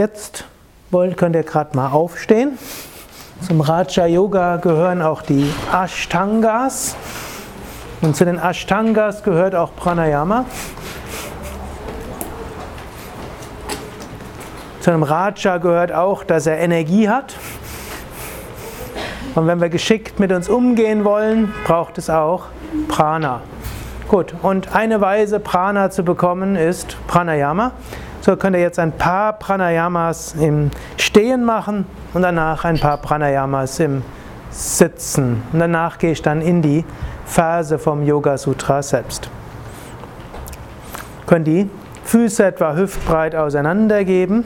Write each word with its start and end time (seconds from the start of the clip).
Jetzt 0.00 0.44
könnt 0.90 1.36
ihr 1.36 1.42
gerade 1.42 1.76
mal 1.76 1.90
aufstehen. 1.90 2.58
Zum 3.46 3.60
Raja 3.60 4.06
Yoga 4.06 4.56
gehören 4.56 5.02
auch 5.02 5.20
die 5.20 5.52
Ashtangas. 5.70 6.96
Und 8.00 8.16
zu 8.16 8.24
den 8.24 8.38
Ashtangas 8.38 9.22
gehört 9.22 9.54
auch 9.54 9.76
Pranayama. 9.76 10.46
Zu 14.80 14.90
einem 14.90 15.02
Raja 15.02 15.58
gehört 15.58 15.92
auch, 15.92 16.24
dass 16.24 16.46
er 16.46 16.56
Energie 16.56 17.10
hat. 17.10 17.36
Und 19.34 19.46
wenn 19.46 19.60
wir 19.60 19.68
geschickt 19.68 20.18
mit 20.18 20.32
uns 20.32 20.48
umgehen 20.48 21.04
wollen, 21.04 21.52
braucht 21.66 21.98
es 21.98 22.08
auch 22.08 22.44
Prana. 22.88 23.42
Gut, 24.08 24.32
und 24.40 24.74
eine 24.74 25.02
Weise, 25.02 25.40
Prana 25.40 25.90
zu 25.90 26.04
bekommen, 26.04 26.56
ist 26.56 26.96
Pranayama. 27.06 27.72
So 28.22 28.36
könnt 28.36 28.54
ihr 28.54 28.60
jetzt 28.60 28.78
ein 28.78 28.92
paar 28.92 29.32
Pranayamas 29.32 30.34
im 30.38 30.70
Stehen 30.98 31.42
machen 31.42 31.86
und 32.12 32.20
danach 32.20 32.66
ein 32.66 32.78
paar 32.78 32.98
Pranayamas 32.98 33.80
im 33.80 34.02
Sitzen. 34.50 35.42
Und 35.52 35.58
danach 35.58 35.96
gehe 35.96 36.12
ich 36.12 36.20
dann 36.20 36.42
in 36.42 36.60
die 36.60 36.84
Phase 37.24 37.78
vom 37.78 38.04
Yoga 38.04 38.36
Sutra 38.36 38.82
selbst. 38.82 39.30
Könnt 41.26 41.46
die 41.46 41.70
Füße 42.04 42.44
etwa 42.44 42.74
hüftbreit 42.74 43.34
auseinandergeben. 43.34 44.44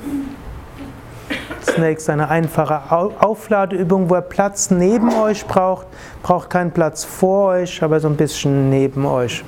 Zunächst 1.62 2.08
eine 2.10 2.28
einfache 2.28 2.92
Aufladeübung, 2.92 4.08
wo 4.08 4.14
ihr 4.14 4.20
Platz 4.20 4.70
neben 4.70 5.12
euch 5.12 5.46
braucht. 5.46 5.88
Braucht 6.22 6.48
keinen 6.48 6.70
Platz 6.70 7.04
vor 7.04 7.48
euch, 7.48 7.82
aber 7.82 7.98
so 7.98 8.06
ein 8.06 8.16
bisschen 8.16 8.70
neben 8.70 9.04
euch 9.04 9.42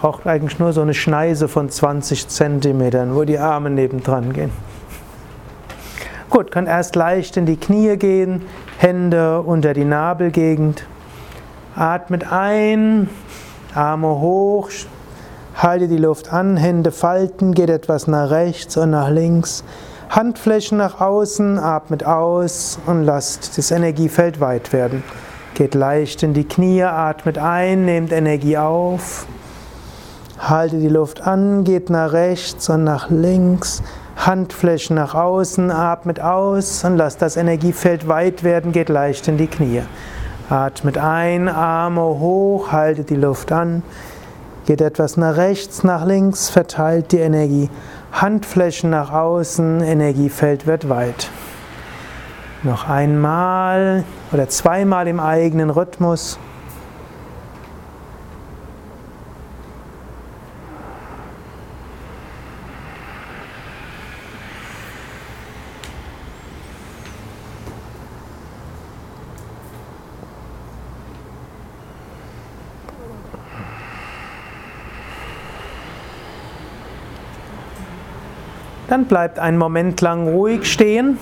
braucht 0.00 0.26
eigentlich 0.26 0.58
nur 0.58 0.72
so 0.72 0.82
eine 0.82 0.94
Schneise 0.94 1.48
von 1.48 1.70
20 1.70 2.28
cm, 2.28 3.14
wo 3.14 3.24
die 3.24 3.38
Arme 3.38 3.70
nebendran 3.70 4.32
gehen. 4.32 4.50
Gut, 6.28 6.50
kann 6.50 6.66
erst 6.66 6.96
leicht 6.96 7.36
in 7.36 7.46
die 7.46 7.56
Knie 7.56 7.96
gehen, 7.96 8.42
Hände 8.78 9.40
unter 9.40 9.72
die 9.72 9.84
Nabelgegend. 9.84 10.84
Atmet 11.74 12.30
ein, 12.30 13.08
Arme 13.74 14.08
hoch, 14.08 14.70
halte 15.56 15.88
die 15.88 15.96
Luft 15.96 16.32
an, 16.32 16.56
Hände 16.56 16.92
falten, 16.92 17.54
geht 17.54 17.70
etwas 17.70 18.06
nach 18.06 18.30
rechts 18.30 18.76
und 18.76 18.90
nach 18.90 19.08
links. 19.08 19.64
Handflächen 20.10 20.78
nach 20.78 21.00
außen, 21.00 21.58
atmet 21.58 22.04
aus 22.04 22.78
und 22.86 23.04
lasst 23.04 23.56
das 23.56 23.70
Energiefeld 23.70 24.40
weit 24.40 24.72
werden. 24.72 25.02
Geht 25.54 25.74
leicht 25.74 26.22
in 26.22 26.34
die 26.34 26.44
Knie, 26.44 26.82
atmet 26.82 27.38
ein, 27.38 27.86
nehmt 27.86 28.12
Energie 28.12 28.58
auf. 28.58 29.26
Halte 30.38 30.78
die 30.78 30.88
Luft 30.88 31.26
an, 31.26 31.64
geht 31.64 31.90
nach 31.90 32.12
rechts 32.12 32.68
und 32.68 32.84
nach 32.84 33.10
links. 33.10 33.82
Handflächen 34.16 34.96
nach 34.96 35.14
außen, 35.14 35.70
atmet 35.70 36.20
aus 36.20 36.84
und 36.84 36.96
lass 36.96 37.16
das 37.16 37.36
Energiefeld 37.36 38.08
weit 38.08 38.42
werden, 38.44 38.72
geht 38.72 38.88
leicht 38.88 39.28
in 39.28 39.36
die 39.36 39.46
Knie. 39.46 39.82
Atmet 40.48 40.98
ein, 40.98 41.48
Arme 41.48 42.02
hoch, 42.02 42.72
haltet 42.72 43.10
die 43.10 43.16
Luft 43.16 43.52
an, 43.52 43.82
geht 44.66 44.80
etwas 44.80 45.16
nach 45.16 45.36
rechts, 45.36 45.84
nach 45.84 46.04
links, 46.06 46.48
verteilt 46.48 47.12
die 47.12 47.18
Energie. 47.18 47.68
Handflächen 48.12 48.90
nach 48.90 49.12
außen, 49.12 49.80
Energiefeld 49.80 50.66
wird 50.66 50.88
weit. 50.88 51.28
Noch 52.62 52.88
einmal 52.88 54.04
oder 54.32 54.48
zweimal 54.48 55.08
im 55.08 55.20
eigenen 55.20 55.70
Rhythmus. 55.70 56.38
Dann 78.88 79.06
bleibt 79.06 79.38
einen 79.38 79.58
Moment 79.58 80.00
lang 80.00 80.28
ruhig 80.28 80.70
stehen 80.70 81.18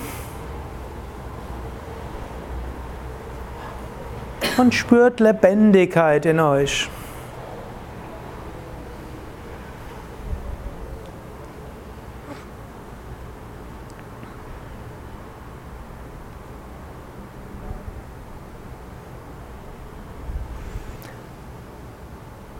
und 4.57 4.73
spürt 4.73 5.19
Lebendigkeit 5.19 6.25
in 6.25 6.39
euch. 6.39 6.89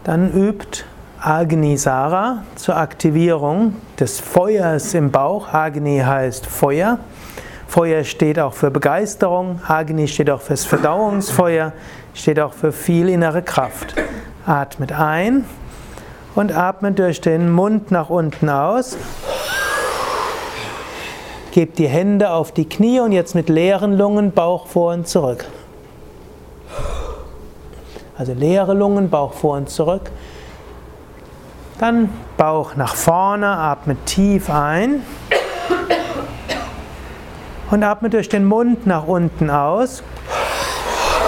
Dann 0.03 0.31
übt 0.31 0.85
Agnisara 1.25 2.43
zur 2.55 2.77
Aktivierung 2.77 3.73
des 3.99 4.19
Feuers 4.19 4.93
im 4.93 5.09
Bauch. 5.09 5.51
Agni 5.51 5.97
heißt 5.97 6.45
Feuer. 6.45 6.99
Feuer 7.67 8.03
steht 8.03 8.37
auch 8.37 8.53
für 8.53 8.69
Begeisterung. 8.69 9.59
Agni 9.67 10.07
steht 10.07 10.29
auch 10.29 10.41
fürs 10.41 10.65
Verdauungsfeuer, 10.65 11.73
steht 12.13 12.39
auch 12.39 12.53
für 12.53 12.71
viel 12.71 13.09
innere 13.09 13.41
Kraft. 13.41 13.95
Atmet 14.45 14.91
ein 14.91 15.45
und 16.35 16.55
atmet 16.55 16.99
durch 16.99 17.21
den 17.21 17.51
Mund 17.51 17.89
nach 17.89 18.11
unten 18.11 18.47
aus. 18.47 18.95
Gebt 21.53 21.79
die 21.79 21.87
Hände 21.87 22.29
auf 22.29 22.51
die 22.51 22.69
Knie 22.69 22.99
und 22.99 23.13
jetzt 23.13 23.33
mit 23.33 23.49
leeren 23.49 23.97
Lungen 23.97 24.31
Bauch 24.31 24.67
vor 24.67 24.93
und 24.93 25.07
zurück. 25.07 25.45
Also 28.15 28.33
leere 28.33 28.75
Lungen, 28.75 29.09
Bauch 29.09 29.33
vor 29.33 29.57
und 29.57 29.71
zurück. 29.71 30.11
Dann 31.79 32.09
Bauch 32.37 32.75
nach 32.75 32.95
vorne, 32.95 33.47
atmet 33.47 34.05
tief 34.05 34.49
ein 34.49 35.03
und 37.69 37.83
atmet 37.83 38.13
durch 38.13 38.29
den 38.29 38.45
Mund 38.45 38.87
nach 38.87 39.07
unten 39.07 39.49
aus. 39.49 40.01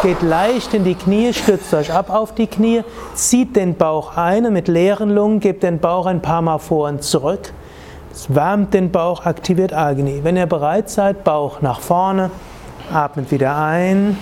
Geht 0.04 0.22
leicht 0.22 0.74
in 0.74 0.86
die 0.86 0.96
Knie, 0.96 1.34
stützt 1.34 1.74
euch 1.74 1.92
ab 1.92 2.10
auf 2.10 2.34
die 2.34 2.48
Knie, 2.48 2.84
zieht 3.14 3.58
den 3.58 3.76
Bauch 3.76 4.16
ein 4.16 4.46
und 4.46 4.54
mit 4.54 4.70
leeren 4.70 5.10
Lungen 5.10 5.42
gebt 5.42 5.64
den 5.64 5.80
Bauch 5.80 6.06
ein 6.06 6.22
paar 6.22 6.42
Mal 6.42 6.60
vor 6.60 6.88
und 6.88 7.04
zurück. 7.04 7.52
Es 8.14 8.34
wärmt 8.34 8.74
den 8.74 8.92
Bauch, 8.92 9.26
aktiviert 9.26 9.74
Agni. 9.74 10.24
Wenn 10.24 10.38
ihr 10.38 10.46
bereit 10.46 10.90
seid, 10.90 11.26
Bauch 11.26 11.62
nach 11.62 11.82
vorne, 11.82 12.32
atmet 12.94 13.32
wieder 13.32 13.58
ein 13.58 14.18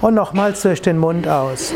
und 0.00 0.14
nochmals 0.14 0.62
durch 0.62 0.82
den 0.82 0.98
Mund 0.98 1.28
aus. 1.28 1.72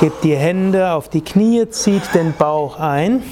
Gebt 0.00 0.22
die 0.22 0.36
Hände 0.36 0.92
auf 0.92 1.08
die 1.08 1.22
Knie, 1.22 1.68
zieht 1.70 2.14
den 2.14 2.32
Bauch 2.32 2.78
ein 2.78 3.22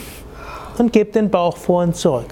und 0.79 0.93
gebt 0.93 1.15
den 1.15 1.31
Bauch 1.31 1.57
vor 1.57 1.85
und 1.85 1.95
zurück. 1.95 2.27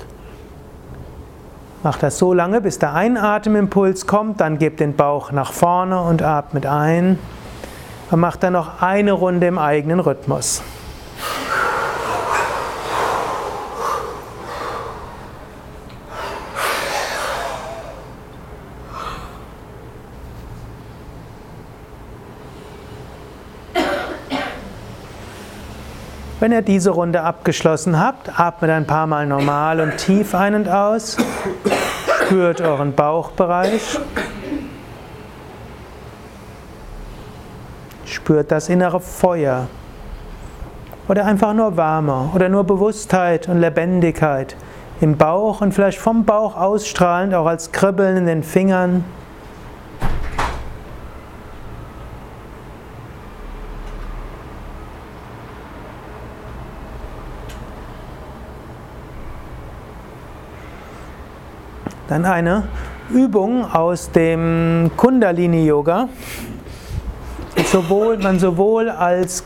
Macht 1.85 2.03
das 2.03 2.19
so 2.19 2.33
lange, 2.33 2.61
bis 2.61 2.81
der 2.81 2.95
Einatemimpuls 2.95 4.09
kommt, 4.09 4.41
dann 4.41 4.59
gebt 4.59 4.81
den 4.81 4.97
Bauch 4.97 5.31
nach 5.31 5.53
vorne 5.53 6.01
und 6.01 6.23
atmet 6.23 6.67
ein. 6.67 7.19
Und 8.11 8.21
macht 8.21 8.43
dann 8.43 8.55
noch 8.55 8.83
eine 8.83 9.13
Runde 9.13 9.47
im 9.47 9.59
eigenen 9.59 10.01
Rhythmus. 10.01 10.63
Wenn 26.45 26.53
ihr 26.53 26.61
diese 26.61 26.91
Runde 26.91 27.23
abgeschlossen 27.23 27.99
habt, 27.99 28.39
atmet 28.39 28.71
ein 28.71 28.87
paar 28.87 29.07
Mal 29.07 29.27
normal 29.27 29.81
und 29.81 29.97
tief 29.97 30.35
ein 30.35 30.55
und 30.55 30.69
aus. 30.69 31.17
Spürt 32.27 32.61
euren 32.61 32.95
Bauchbereich. 32.95 33.99
Spürt 38.05 38.53
das 38.53 38.69
innere 38.69 39.01
Feuer. 39.01 39.69
Oder 41.09 41.25
einfach 41.25 41.55
nur 41.55 41.79
Wärme 41.79 42.29
oder 42.35 42.51
nur 42.51 42.65
Bewusstheit 42.65 43.49
und 43.49 43.63
Lebendigkeit 43.63 44.55
im 45.01 45.17
Bauch 45.17 45.63
und 45.63 45.73
vielleicht 45.73 45.99
vom 45.99 46.27
Bauch 46.27 46.59
ausstrahlend 46.59 47.33
auch 47.33 47.47
als 47.47 47.73
Kribbeln 47.73 48.19
in 48.19 48.27
den 48.27 48.43
Fingern. 48.43 49.03
Dann 62.09 62.27
eine 62.27 62.65
Übung 63.09 63.65
aus 63.65 64.11
dem 64.11 64.91
Kundalini 64.97 65.65
Yoga, 65.65 66.09
sowohl, 67.65 68.19
man 68.19 68.39
sowohl 68.39 68.91
als 68.91 69.45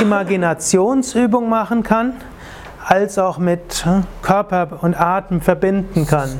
Imaginationsübung 0.00 1.48
machen 1.48 1.82
kann, 1.82 2.14
als 2.84 3.18
auch 3.18 3.38
mit 3.38 3.84
hm, 3.84 4.04
Körper 4.22 4.78
und 4.82 4.98
Atem 4.98 5.40
verbinden 5.40 6.06
kann. 6.06 6.30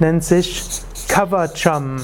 Nennt 0.00 0.24
sich 0.24 0.64
Kavacham. 1.06 2.02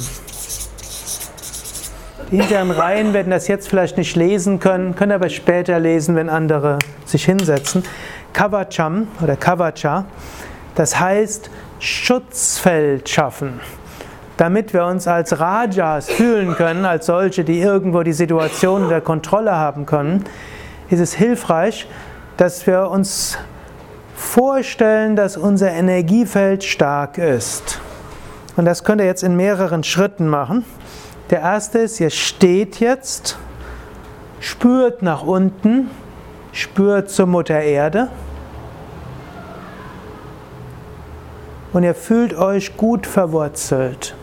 Die 2.31 2.37
hinteren 2.37 2.71
Reihen 2.71 3.13
werden 3.13 3.31
das 3.31 3.49
jetzt 3.49 3.69
vielleicht 3.69 3.97
nicht 3.97 4.15
lesen 4.15 4.61
können, 4.61 4.95
können 4.95 5.13
aber 5.13 5.29
später 5.29 5.79
lesen, 5.81 6.15
wenn 6.17 6.29
andere 6.29 6.79
sich 7.05 7.25
hinsetzen. 7.25 7.85
Kavacham 8.33 9.09
oder 9.21 9.37
Kavacha, 9.37 10.07
das 10.75 10.99
heißt 10.99 11.51
Schutzfeld 11.85 13.11
schaffen. 13.11 13.61
Damit 14.39 14.73
wir 14.73 14.87
uns 14.87 15.07
als 15.07 15.39
Rajas 15.39 16.09
fühlen 16.09 16.55
können, 16.55 16.87
als 16.87 17.07
solche, 17.07 17.45
die 17.45 17.61
irgendwo 17.61 18.03
die 18.03 18.15
Situation 18.15 18.85
unter 18.85 19.03
Kontrolle 19.03 19.53
haben 19.53 19.85
können, 19.85 20.25
ist 20.89 21.01
es 21.01 21.13
hilfreich, 21.13 21.87
dass 22.39 22.67
wir 22.67 22.89
uns 22.89 23.37
vorstellen, 24.17 25.15
dass 25.15 25.37
unser 25.37 25.73
Energiefeld 25.73 26.65
stark 26.65 27.19
ist. 27.19 27.81
Und 28.57 28.65
das 28.65 28.83
könnt 28.85 29.03
ihr 29.03 29.07
jetzt 29.07 29.23
in 29.23 29.37
mehreren 29.37 29.85
Schritten 29.85 30.27
machen. 30.27 30.65
Der 31.29 31.41
erste 31.41 31.81
ist, 31.81 32.01
ihr 32.01 32.11
steht 32.11 32.81
jetzt, 32.81 33.37
spürt 34.41 35.03
nach 35.03 35.23
unten, 35.23 35.91
spürt 36.53 37.11
zur 37.11 37.27
Mutter 37.27 37.61
Erde 37.61 38.09
und 41.75 41.83
ihr 41.83 41.95
fühlt 41.95 42.35
euch 42.35 42.77
gut 42.77 43.05
verwurzelt. 43.07 44.15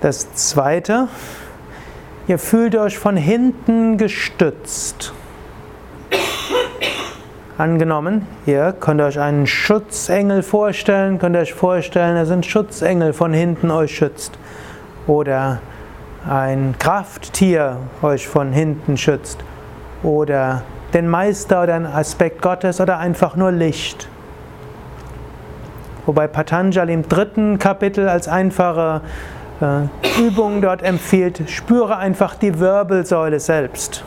Das 0.00 0.34
zweite, 0.34 1.08
ihr 2.26 2.38
fühlt 2.38 2.74
euch 2.74 2.98
von 2.98 3.16
hinten 3.16 3.96
gestützt. 3.96 5.12
Angenommen, 7.56 8.26
ihr 8.46 8.72
könnt 8.72 9.00
euch 9.00 9.20
einen 9.20 9.46
Schutzengel 9.46 10.42
vorstellen, 10.42 11.20
könnt 11.20 11.36
euch 11.36 11.54
vorstellen, 11.54 12.16
dass 12.16 12.28
ein 12.32 12.42
Schutzengel 12.42 13.12
von 13.12 13.32
hinten 13.32 13.70
euch 13.70 13.94
schützt. 13.94 14.36
Oder 15.06 15.60
ein 16.28 16.74
Krafttier 16.80 17.76
euch 18.02 18.26
von 18.26 18.52
hinten 18.52 18.96
schützt. 18.96 19.38
Oder 20.02 20.62
den 20.94 21.06
Meister 21.06 21.62
oder 21.62 21.74
ein 21.74 21.86
Aspekt 21.86 22.42
Gottes 22.42 22.80
oder 22.80 22.98
einfach 22.98 23.36
nur 23.36 23.52
Licht. 23.52 24.08
Wobei 26.06 26.26
Patanjali 26.26 26.92
im 26.92 27.08
dritten 27.08 27.60
Kapitel 27.60 28.08
als 28.08 28.26
einfache 28.26 29.00
äh, 29.60 30.20
Übung 30.20 30.60
dort 30.60 30.82
empfiehlt, 30.82 31.48
spüre 31.48 31.98
einfach 31.98 32.34
die 32.34 32.58
Wirbelsäule 32.58 33.38
selbst. 33.38 34.04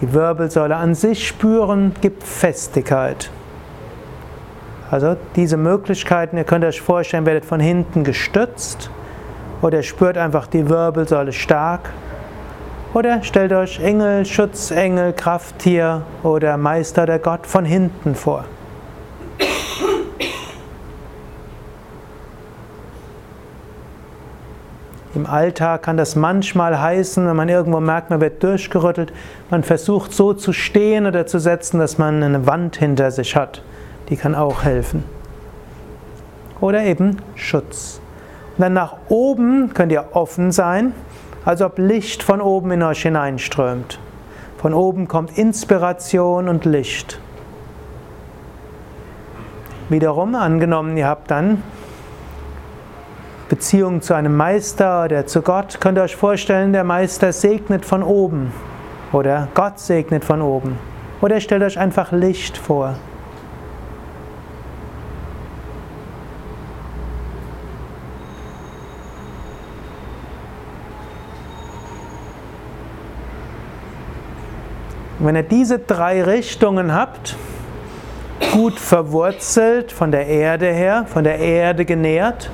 Die 0.00 0.14
Wirbelsäule 0.14 0.76
an 0.76 0.94
sich 0.94 1.28
spüren 1.28 1.92
gibt 2.00 2.22
Festigkeit. 2.22 3.30
Also 4.90 5.16
diese 5.36 5.56
Möglichkeiten, 5.56 6.36
ihr 6.36 6.44
könnt 6.44 6.64
euch 6.64 6.80
vorstellen, 6.80 7.26
werdet 7.26 7.44
von 7.44 7.60
hinten 7.60 8.02
gestützt 8.02 8.90
oder 9.62 9.82
spürt 9.82 10.16
einfach 10.16 10.46
die 10.46 10.68
Wirbelsäule 10.68 11.32
stark 11.32 11.90
oder 12.94 13.22
stellt 13.22 13.52
euch 13.52 13.78
Engel, 13.78 14.24
Schutzengel, 14.24 15.12
Krafttier 15.12 16.02
oder 16.22 16.56
Meister 16.56 17.06
der 17.06 17.18
Gott 17.18 17.46
von 17.46 17.64
hinten 17.64 18.14
vor. 18.14 18.46
Im 25.14 25.26
Alltag 25.26 25.82
kann 25.82 25.96
das 25.96 26.14
manchmal 26.14 26.80
heißen, 26.80 27.26
wenn 27.26 27.34
man 27.34 27.48
irgendwo 27.48 27.80
merkt, 27.80 28.10
man 28.10 28.20
wird 28.20 28.42
durchgerüttelt, 28.42 29.12
man 29.50 29.64
versucht 29.64 30.12
so 30.12 30.34
zu 30.34 30.52
stehen 30.52 31.06
oder 31.06 31.26
zu 31.26 31.40
setzen, 31.40 31.80
dass 31.80 31.98
man 31.98 32.22
eine 32.22 32.46
Wand 32.46 32.76
hinter 32.76 33.10
sich 33.10 33.34
hat. 33.34 33.62
Die 34.08 34.16
kann 34.16 34.36
auch 34.36 34.62
helfen. 34.62 35.02
Oder 36.60 36.84
eben 36.84 37.16
Schutz. 37.34 38.00
Und 38.56 38.62
dann 38.62 38.72
nach 38.72 38.96
oben 39.08 39.74
könnt 39.74 39.90
ihr 39.90 40.04
offen 40.12 40.52
sein, 40.52 40.92
als 41.44 41.60
ob 41.60 41.78
Licht 41.78 42.22
von 42.22 42.40
oben 42.40 42.70
in 42.70 42.82
euch 42.82 43.02
hineinströmt. 43.02 43.98
Von 44.58 44.74
oben 44.74 45.08
kommt 45.08 45.36
Inspiration 45.36 46.48
und 46.48 46.66
Licht. 46.66 47.18
Wiederum 49.88 50.36
angenommen, 50.36 50.96
ihr 50.96 51.08
habt 51.08 51.30
dann 51.30 51.62
Beziehung 53.50 54.00
zu 54.00 54.14
einem 54.14 54.36
Meister 54.36 55.04
oder 55.06 55.26
zu 55.26 55.42
Gott, 55.42 55.80
könnt 55.80 55.98
ihr 55.98 56.02
euch 56.02 56.14
vorstellen, 56.14 56.72
der 56.72 56.84
Meister 56.84 57.32
segnet 57.32 57.84
von 57.84 58.04
oben 58.04 58.52
oder 59.12 59.48
Gott 59.54 59.80
segnet 59.80 60.24
von 60.24 60.40
oben. 60.40 60.78
Oder 61.20 61.40
stellt 61.40 61.64
euch 61.64 61.76
einfach 61.76 62.12
Licht 62.12 62.56
vor. 62.56 62.94
wenn 75.22 75.36
ihr 75.36 75.42
diese 75.42 75.78
drei 75.78 76.22
Richtungen 76.22 76.94
habt, 76.94 77.36
gut 78.52 78.80
verwurzelt 78.80 79.92
von 79.92 80.10
der 80.10 80.26
Erde 80.26 80.72
her, 80.72 81.04
von 81.06 81.24
der 81.24 81.38
Erde 81.38 81.84
genährt, 81.84 82.50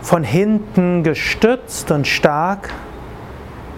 von 0.00 0.22
hinten 0.22 1.02
gestützt 1.02 1.90
und 1.90 2.06
stark, 2.06 2.70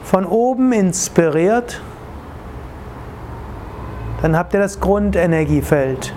von 0.05 0.25
oben 0.25 0.73
inspiriert, 0.73 1.81
dann 4.23 4.37
habt 4.37 4.53
ihr 4.55 4.61
das 4.61 4.81
Grundenergiefeld. 4.81 6.13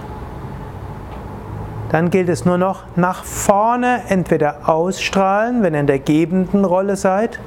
Dann 1.89 2.09
gilt 2.09 2.27
es 2.27 2.43
nur 2.43 2.57
noch 2.57 2.83
nach 2.95 3.23
vorne 3.23 4.01
entweder 4.09 4.67
ausstrahlen, 4.67 5.61
wenn 5.61 5.75
ihr 5.75 5.81
in 5.81 5.87
der 5.87 5.99
gebenden 5.99 6.65
Rolle 6.65 6.95
seid, 6.95 7.39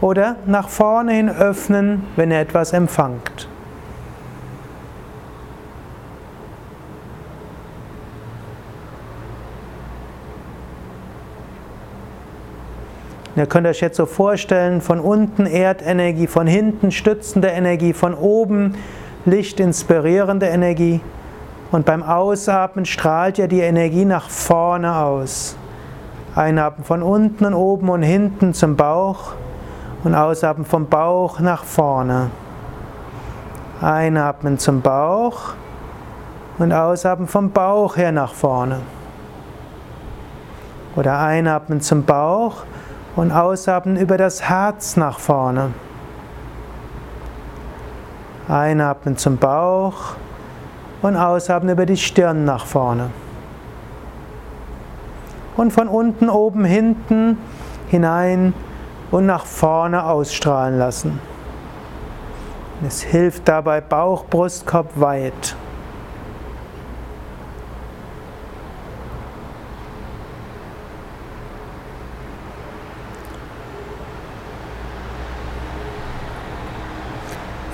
oder 0.00 0.36
nach 0.46 0.68
vorne 0.68 1.12
hin 1.12 1.28
öffnen, 1.28 2.04
wenn 2.16 2.30
ihr 2.30 2.40
etwas 2.40 2.72
empfangt. 2.72 3.48
Ihr 13.36 13.46
könnt 13.46 13.66
euch 13.66 13.80
jetzt 13.80 13.96
so 13.96 14.06
vorstellen, 14.06 14.80
von 14.80 15.00
unten 15.00 15.46
Erdenergie, 15.46 16.28
von 16.28 16.46
hinten 16.46 16.92
stützende 16.92 17.48
Energie, 17.48 17.92
von 17.92 18.14
oben 18.14 18.76
Licht 19.24 19.58
inspirierende 19.58 20.46
Energie. 20.46 21.00
Und 21.72 21.84
beim 21.84 22.04
Ausatmen 22.04 22.84
strahlt 22.84 23.38
ja 23.38 23.48
die 23.48 23.60
Energie 23.60 24.04
nach 24.04 24.30
vorne 24.30 24.96
aus. 24.96 25.56
Einatmen 26.36 26.84
von 26.84 27.02
unten 27.02 27.44
und 27.44 27.54
oben 27.54 27.88
und 27.88 28.02
hinten 28.02 28.54
zum 28.54 28.76
Bauch 28.76 29.32
und 30.04 30.14
ausatmen 30.14 30.64
vom 30.64 30.86
Bauch 30.86 31.40
nach 31.40 31.64
vorne. 31.64 32.30
Einatmen 33.80 34.58
zum 34.58 34.80
Bauch 34.80 35.54
und 36.58 36.72
ausatmen 36.72 37.26
vom 37.26 37.50
Bauch 37.50 37.96
her 37.96 38.12
nach 38.12 38.32
vorne. 38.32 38.78
Oder 40.94 41.18
einatmen 41.18 41.80
zum 41.80 42.04
Bauch 42.04 42.62
und 43.16 43.32
ausatmen 43.32 43.96
über 43.96 44.16
das 44.16 44.42
Herz 44.42 44.96
nach 44.96 45.18
vorne. 45.18 45.70
Einatmen 48.48 49.16
zum 49.16 49.38
Bauch 49.38 50.16
und 51.02 51.16
ausatmen 51.16 51.72
über 51.72 51.86
die 51.86 51.96
Stirn 51.96 52.44
nach 52.44 52.66
vorne. 52.66 53.10
Und 55.56 55.72
von 55.72 55.88
unten, 55.88 56.28
oben, 56.28 56.64
hinten 56.64 57.38
hinein 57.88 58.54
und 59.10 59.26
nach 59.26 59.46
vorne 59.46 60.04
ausstrahlen 60.04 60.78
lassen. 60.78 61.20
Es 62.86 63.02
hilft 63.02 63.48
dabei 63.48 63.80
Bauch, 63.80 64.24
Brustkorb 64.26 65.00
weit. 65.00 65.56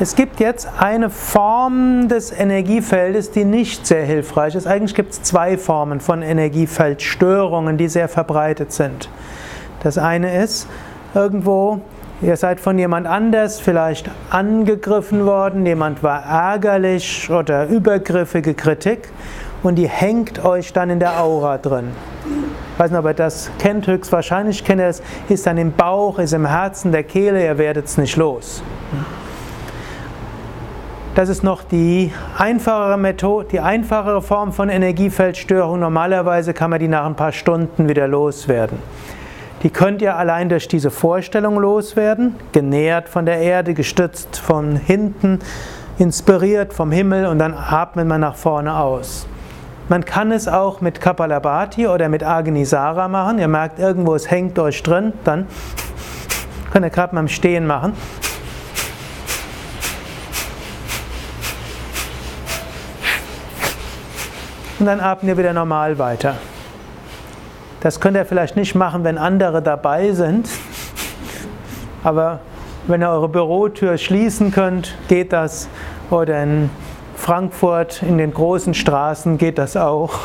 Es 0.03 0.17
gibt 0.17 0.41
jetzt 0.41 0.67
eine 0.79 1.11
Form 1.11 2.09
des 2.09 2.33
Energiefeldes, 2.33 3.33
die 3.33 3.45
nicht 3.45 3.87
sehr 3.87 4.03
hilfreich 4.03 4.55
ist. 4.55 4.67
Eigentlich 4.67 4.95
gibt 4.95 5.13
es 5.13 5.23
zwei 5.23 5.59
Formen 5.59 6.01
von 6.01 6.23
Energiefeldstörungen, 6.23 7.77
die 7.77 7.87
sehr 7.87 8.09
verbreitet 8.09 8.73
sind. 8.73 9.11
Das 9.83 9.99
eine 9.99 10.43
ist, 10.43 10.67
irgendwo 11.15 11.83
Ihr 12.23 12.37
seid 12.37 12.61
von 12.61 12.79
jemand 12.79 13.07
anders 13.07 13.61
vielleicht 13.61 14.11
angegriffen 14.29 15.25
worden, 15.25 15.65
jemand 15.65 16.03
war 16.03 16.23
ärgerlich 16.23 17.31
oder 17.31 17.67
übergriffige 17.67 18.53
Kritik 18.53 19.09
und 19.63 19.77
die 19.77 19.89
hängt 19.89 20.45
euch 20.45 20.75
dann 20.75 20.91
in 20.91 21.01
der 21.01 21.19
Aura 21.19 21.57
drin. 21.57 21.89
Ich 22.75 22.79
weiß 22.79 22.91
nicht, 22.91 23.01
ob 23.01 23.07
ihr 23.07 23.15
das 23.15 23.51
kennt, 23.59 23.87
höchstwahrscheinlich 23.87 24.65
kennt 24.67 24.83
ihr 24.83 24.89
es, 24.89 25.03
ist 25.31 25.47
dann 25.47 25.57
im 25.57 25.73
Bauch, 25.73 26.19
ist 26.19 26.35
im 26.35 26.45
Herzen, 26.45 26.93
der 26.93 27.05
Kehle, 27.05 27.43
ihr 27.43 27.57
werdet 27.57 27.87
es 27.87 27.97
nicht 27.97 28.17
los. 28.17 28.63
Das 31.17 31.29
ist 31.29 31.43
noch 31.43 31.65
die 31.65 32.13
einfachere 32.39 32.97
Methode, 32.97 33.49
die 33.51 33.59
einfachere 33.59 34.23
Form 34.23 34.53
von 34.53 34.69
Energiefeldstörung. 34.69 35.81
Normalerweise 35.81 36.55
kann 36.55 36.71
man 36.71 36.79
die 36.79 36.87
nach 36.87 37.05
ein 37.05 37.17
paar 37.17 37.33
Stunden 37.33 37.89
wieder 37.89 38.07
loswerden. 38.07 38.79
Die 39.65 39.71
könnt 39.71 40.03
ihr 40.03 40.17
allein 40.17 40.49
durch 40.49 40.69
diese 40.69 40.93
Vorstellung 40.93 41.59
loswerden, 41.59 42.37
genährt 42.53 43.09
von 43.09 43.27
der 43.27 43.39
Erde, 43.39 43.75
gestützt 43.75 44.39
von 44.39 44.77
hinten, 44.77 45.41
inspiriert 45.99 46.73
vom 46.73 46.93
Himmel 46.93 47.27
und 47.27 47.41
dann 47.41 47.55
atmet 47.55 48.07
man 48.07 48.21
nach 48.21 48.37
vorne 48.37 48.77
aus. 48.77 49.27
Man 49.89 50.05
kann 50.05 50.31
es 50.31 50.47
auch 50.47 50.81
mit 50.81 51.01
Kapalabhati 51.01 51.89
oder 51.89 52.09
mit 52.09 52.23
Agnisara 52.23 53.09
machen. 53.09 53.41
Ihr 53.41 53.49
merkt, 53.49 53.81
irgendwo 53.81 54.15
es 54.15 54.31
hängt 54.31 54.61
euch 54.61 54.81
drin, 54.85 55.13
dann 55.25 55.49
könnt 56.73 56.87
ihr 56.87 56.91
gerade 56.91 57.17
mal 57.17 57.23
im 57.23 57.29
Stehen 57.29 57.67
machen. 57.67 57.95
Und 64.81 64.87
dann 64.87 64.99
atmen 65.01 65.29
ihr 65.29 65.37
wieder 65.37 65.53
normal 65.53 65.99
weiter. 65.99 66.37
Das 67.83 68.01
könnt 68.01 68.17
ihr 68.17 68.25
vielleicht 68.25 68.57
nicht 68.57 68.75
machen, 68.75 69.05
wenn 69.05 69.19
andere 69.19 69.61
dabei 69.61 70.13
sind. 70.13 70.49
Aber 72.03 72.41
wenn 72.87 73.03
ihr 73.03 73.11
eure 73.11 73.29
Bürotür 73.29 73.99
schließen 73.99 74.53
könnt, 74.53 74.97
geht 75.09 75.35
das. 75.35 75.69
Oder 76.09 76.43
in 76.43 76.71
Frankfurt 77.15 78.03
in 78.03 78.17
den 78.17 78.33
großen 78.33 78.73
Straßen 78.73 79.37
geht 79.37 79.59
das 79.59 79.77
auch. 79.77 80.19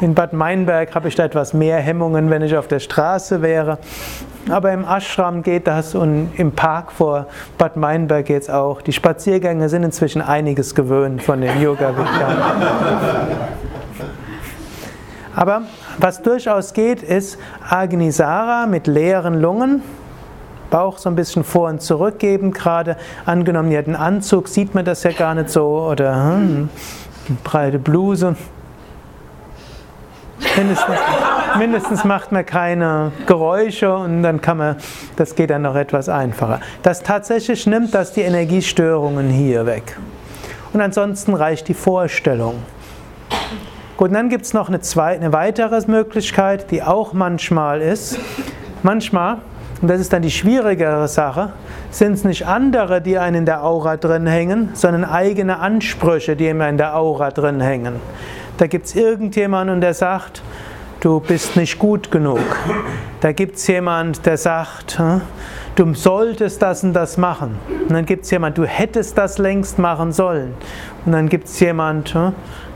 In 0.00 0.14
Bad 0.14 0.32
Meinberg 0.32 0.94
habe 0.94 1.08
ich 1.08 1.16
da 1.16 1.24
etwas 1.24 1.52
mehr 1.52 1.78
Hemmungen, 1.78 2.30
wenn 2.30 2.42
ich 2.42 2.56
auf 2.56 2.68
der 2.68 2.78
Straße 2.78 3.42
wäre. 3.42 3.78
Aber 4.48 4.72
im 4.72 4.84
Ashram 4.84 5.42
geht 5.42 5.66
das 5.66 5.94
und 5.94 6.30
im 6.36 6.52
Park 6.52 6.92
vor 6.92 7.26
Bad 7.58 7.76
Meinberg 7.76 8.26
geht 8.26 8.42
es 8.42 8.50
auch. 8.50 8.80
Die 8.80 8.92
Spaziergänge 8.92 9.68
sind 9.68 9.82
inzwischen 9.82 10.22
einiges 10.22 10.74
gewöhnt 10.74 11.22
von 11.22 11.40
den 11.40 11.60
yoga. 11.60 11.92
Aber 15.34 15.62
was 15.98 16.22
durchaus 16.22 16.72
geht, 16.72 17.02
ist 17.02 17.38
Agnisara 17.68 18.66
mit 18.66 18.86
leeren 18.86 19.40
Lungen. 19.40 19.82
Bauch 20.70 20.98
so 20.98 21.08
ein 21.08 21.16
bisschen 21.16 21.44
vor 21.44 21.68
und 21.68 21.82
zurück 21.82 22.18
geben. 22.18 22.52
Gerade 22.52 22.96
angenommen, 23.24 23.70
ihr 23.70 23.78
habt 23.78 23.88
einen 23.88 23.96
Anzug, 23.96 24.48
sieht 24.48 24.74
man 24.74 24.84
das 24.84 25.02
ja 25.02 25.10
gar 25.10 25.34
nicht 25.34 25.50
so. 25.50 25.88
Oder 25.90 26.36
hm, 26.36 26.68
breite 27.44 27.78
Bluse. 27.78 28.36
Mindestens, 30.56 30.96
mindestens, 31.58 32.04
macht 32.04 32.32
man 32.32 32.44
keine 32.44 33.12
Geräusche 33.26 33.94
und 33.94 34.22
dann 34.22 34.40
kann 34.40 34.56
man, 34.58 34.76
das 35.16 35.34
geht 35.34 35.50
dann 35.50 35.62
noch 35.62 35.76
etwas 35.76 36.08
einfacher. 36.08 36.60
Das 36.82 37.02
tatsächlich 37.02 37.66
nimmt 37.66 37.94
das 37.94 38.12
die 38.12 38.22
Energiestörungen 38.22 39.28
hier 39.28 39.66
weg. 39.66 39.96
Und 40.72 40.80
ansonsten 40.80 41.34
reicht 41.34 41.68
die 41.68 41.74
Vorstellung. 41.74 42.62
Gut, 43.96 44.08
und 44.08 44.14
dann 44.14 44.28
gibt 44.28 44.44
es 44.44 44.52
noch 44.52 44.68
eine, 44.68 44.80
zweite, 44.80 45.20
eine 45.20 45.32
weitere 45.32 45.80
Möglichkeit, 45.86 46.70
die 46.70 46.82
auch 46.82 47.12
manchmal 47.12 47.80
ist. 47.80 48.18
Manchmal 48.82 49.38
und 49.82 49.88
das 49.88 50.00
ist 50.00 50.12
dann 50.12 50.22
die 50.22 50.30
schwierigere 50.30 51.06
Sache, 51.06 51.52
sind 51.90 52.14
es 52.14 52.24
nicht 52.24 52.46
andere, 52.46 53.02
die 53.02 53.18
einen 53.18 53.36
in 53.36 53.46
der 53.46 53.62
Aura 53.62 53.96
drin 53.96 54.26
hängen, 54.26 54.70
sondern 54.72 55.04
eigene 55.04 55.58
Ansprüche, 55.58 56.34
die 56.34 56.48
immer 56.48 56.68
in 56.68 56.78
der 56.78 56.96
Aura 56.96 57.30
drin 57.30 57.60
hängen. 57.60 57.96
Da 58.56 58.66
gibt 58.68 58.86
es 58.86 58.96
irgendjemanden, 58.96 59.82
der 59.82 59.92
sagt, 59.92 60.42
du 61.00 61.20
bist 61.20 61.56
nicht 61.56 61.78
gut 61.78 62.10
genug. 62.10 62.40
Da 63.20 63.32
gibt 63.32 63.56
es 63.56 63.66
jemanden, 63.66 64.22
der 64.24 64.36
sagt, 64.36 64.98
hm, 64.98 65.20
du 65.74 65.94
solltest 65.94 66.62
das 66.62 66.84
und 66.84 66.92
das 66.92 67.16
machen. 67.16 67.58
Und 67.68 67.92
dann 67.92 68.06
gibt 68.06 68.24
es 68.24 68.30
jemanden, 68.30 68.62
du 68.62 68.66
hättest 68.66 69.16
das 69.18 69.38
längst 69.38 69.78
machen 69.78 70.12
sollen. 70.12 70.54
Und 71.04 71.12
dann 71.12 71.28
gibt 71.28 71.48
es 71.48 71.60
jemanden, 71.60 72.12
hm, 72.12 72.32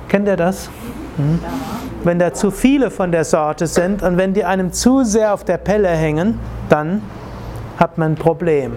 kennt 0.08 0.28
ihr 0.28 0.36
das? 0.36 0.70
Hm? 1.16 1.38
Wenn 2.04 2.18
da 2.18 2.32
zu 2.32 2.50
viele 2.50 2.90
von 2.90 3.12
der 3.12 3.24
Sorte 3.24 3.66
sind 3.66 4.02
und 4.02 4.16
wenn 4.16 4.32
die 4.32 4.44
einem 4.44 4.72
zu 4.72 5.04
sehr 5.04 5.34
auf 5.34 5.44
der 5.44 5.58
Pelle 5.58 5.88
hängen, 5.88 6.38
dann 6.68 7.02
hat 7.76 7.98
man 7.98 8.12
ein 8.12 8.14
Problem. 8.14 8.72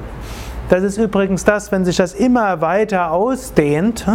Das 0.70 0.84
ist 0.84 0.98
übrigens 0.98 1.46
das, 1.46 1.72
wenn 1.72 1.86
sich 1.86 1.98
das 1.98 2.14
immer 2.14 2.62
weiter 2.62 3.12
ausdehnt, 3.12 4.06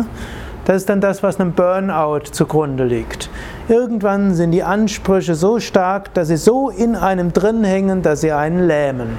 das 0.65 0.77
ist 0.77 0.89
dann 0.89 1.01
das, 1.01 1.23
was 1.23 1.41
einem 1.41 1.53
Burnout 1.53 2.31
zugrunde 2.33 2.85
liegt. 2.85 3.31
Irgendwann 3.69 4.35
sind 4.35 4.53
die 4.53 4.63
Ansprüche 4.63 5.35
so 5.35 5.61
stark, 5.61 6.15
dass 6.15 6.29
sie 6.29 6.39
so 6.39 6.71
in 6.71 6.97
einem 6.97 7.35
drin 7.35 7.65
hängen, 7.65 8.01
dass 8.01 8.23
sie 8.23 8.33
einen 8.33 8.67
lähmen. 8.67 9.19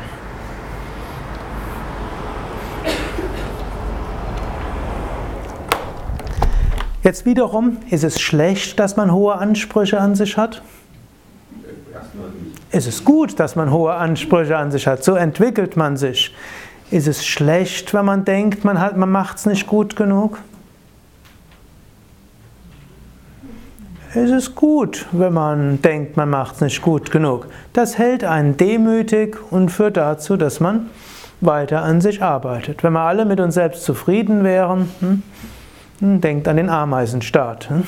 Jetzt 7.03 7.25
wiederum, 7.25 7.77
ist 7.91 8.03
es 8.03 8.20
schlecht, 8.20 8.79
dass 8.79 8.98
man 8.98 9.13
hohe 9.13 9.36
Ansprüche 9.36 10.00
an 10.00 10.15
sich 10.15 10.36
hat? 10.36 10.63
Ist 12.72 12.88
es 12.88 13.06
gut, 13.06 13.39
dass 13.39 13.56
man 13.56 13.72
hohe 13.72 13.94
Ansprüche 13.94 14.58
an 14.58 14.72
sich 14.72 14.88
hat? 14.88 15.03
So 15.03 15.13
entwickelt 15.13 15.77
man 15.77 15.96
sich. 15.96 16.36
Ist 16.89 17.08
es 17.08 17.24
schlecht, 17.24 17.94
wenn 17.94 18.06
man 18.06 18.25
denkt, 18.25 18.65
man, 18.65 18.75
man 18.98 19.12
macht 19.12 19.38
es 19.38 19.46
nicht 19.46 19.68
gut 19.68 19.96
genug? 19.96 20.39
Ist 24.16 24.32
es 24.32 24.56
gut, 24.56 25.06
wenn 25.12 25.34
man 25.34 25.84
denkt, 25.84 26.18
man 26.18 26.32
macht 26.32 26.56
es 26.56 26.62
nicht 26.62 26.82
gut 26.82 27.12
genug? 27.12 27.46
Das 27.74 28.00
hält 28.00 28.24
einen 28.24 28.58
demütig 28.58 29.38
und 29.51 29.70
führt 29.70 29.98
dazu, 29.98 30.36
dass 30.36 30.60
man 30.60 30.89
weiter 31.42 31.84
an 31.84 32.01
sich 32.01 32.24
arbeitet. 32.24 32.84
Wenn 32.84 32.94
wir 32.94 33.01
alle 33.01 33.25
mit 33.25 33.39
uns 33.39 33.54
selbst 33.54 33.84
zufrieden 33.84 34.44
wären, 34.44 34.89
hm, 35.00 35.24
hm, 36.00 36.22
denkt 36.22 36.48
an 36.48 36.58
den 36.58 36.72
Ameisenstaat. 36.72 37.70
Hm? 37.70 37.84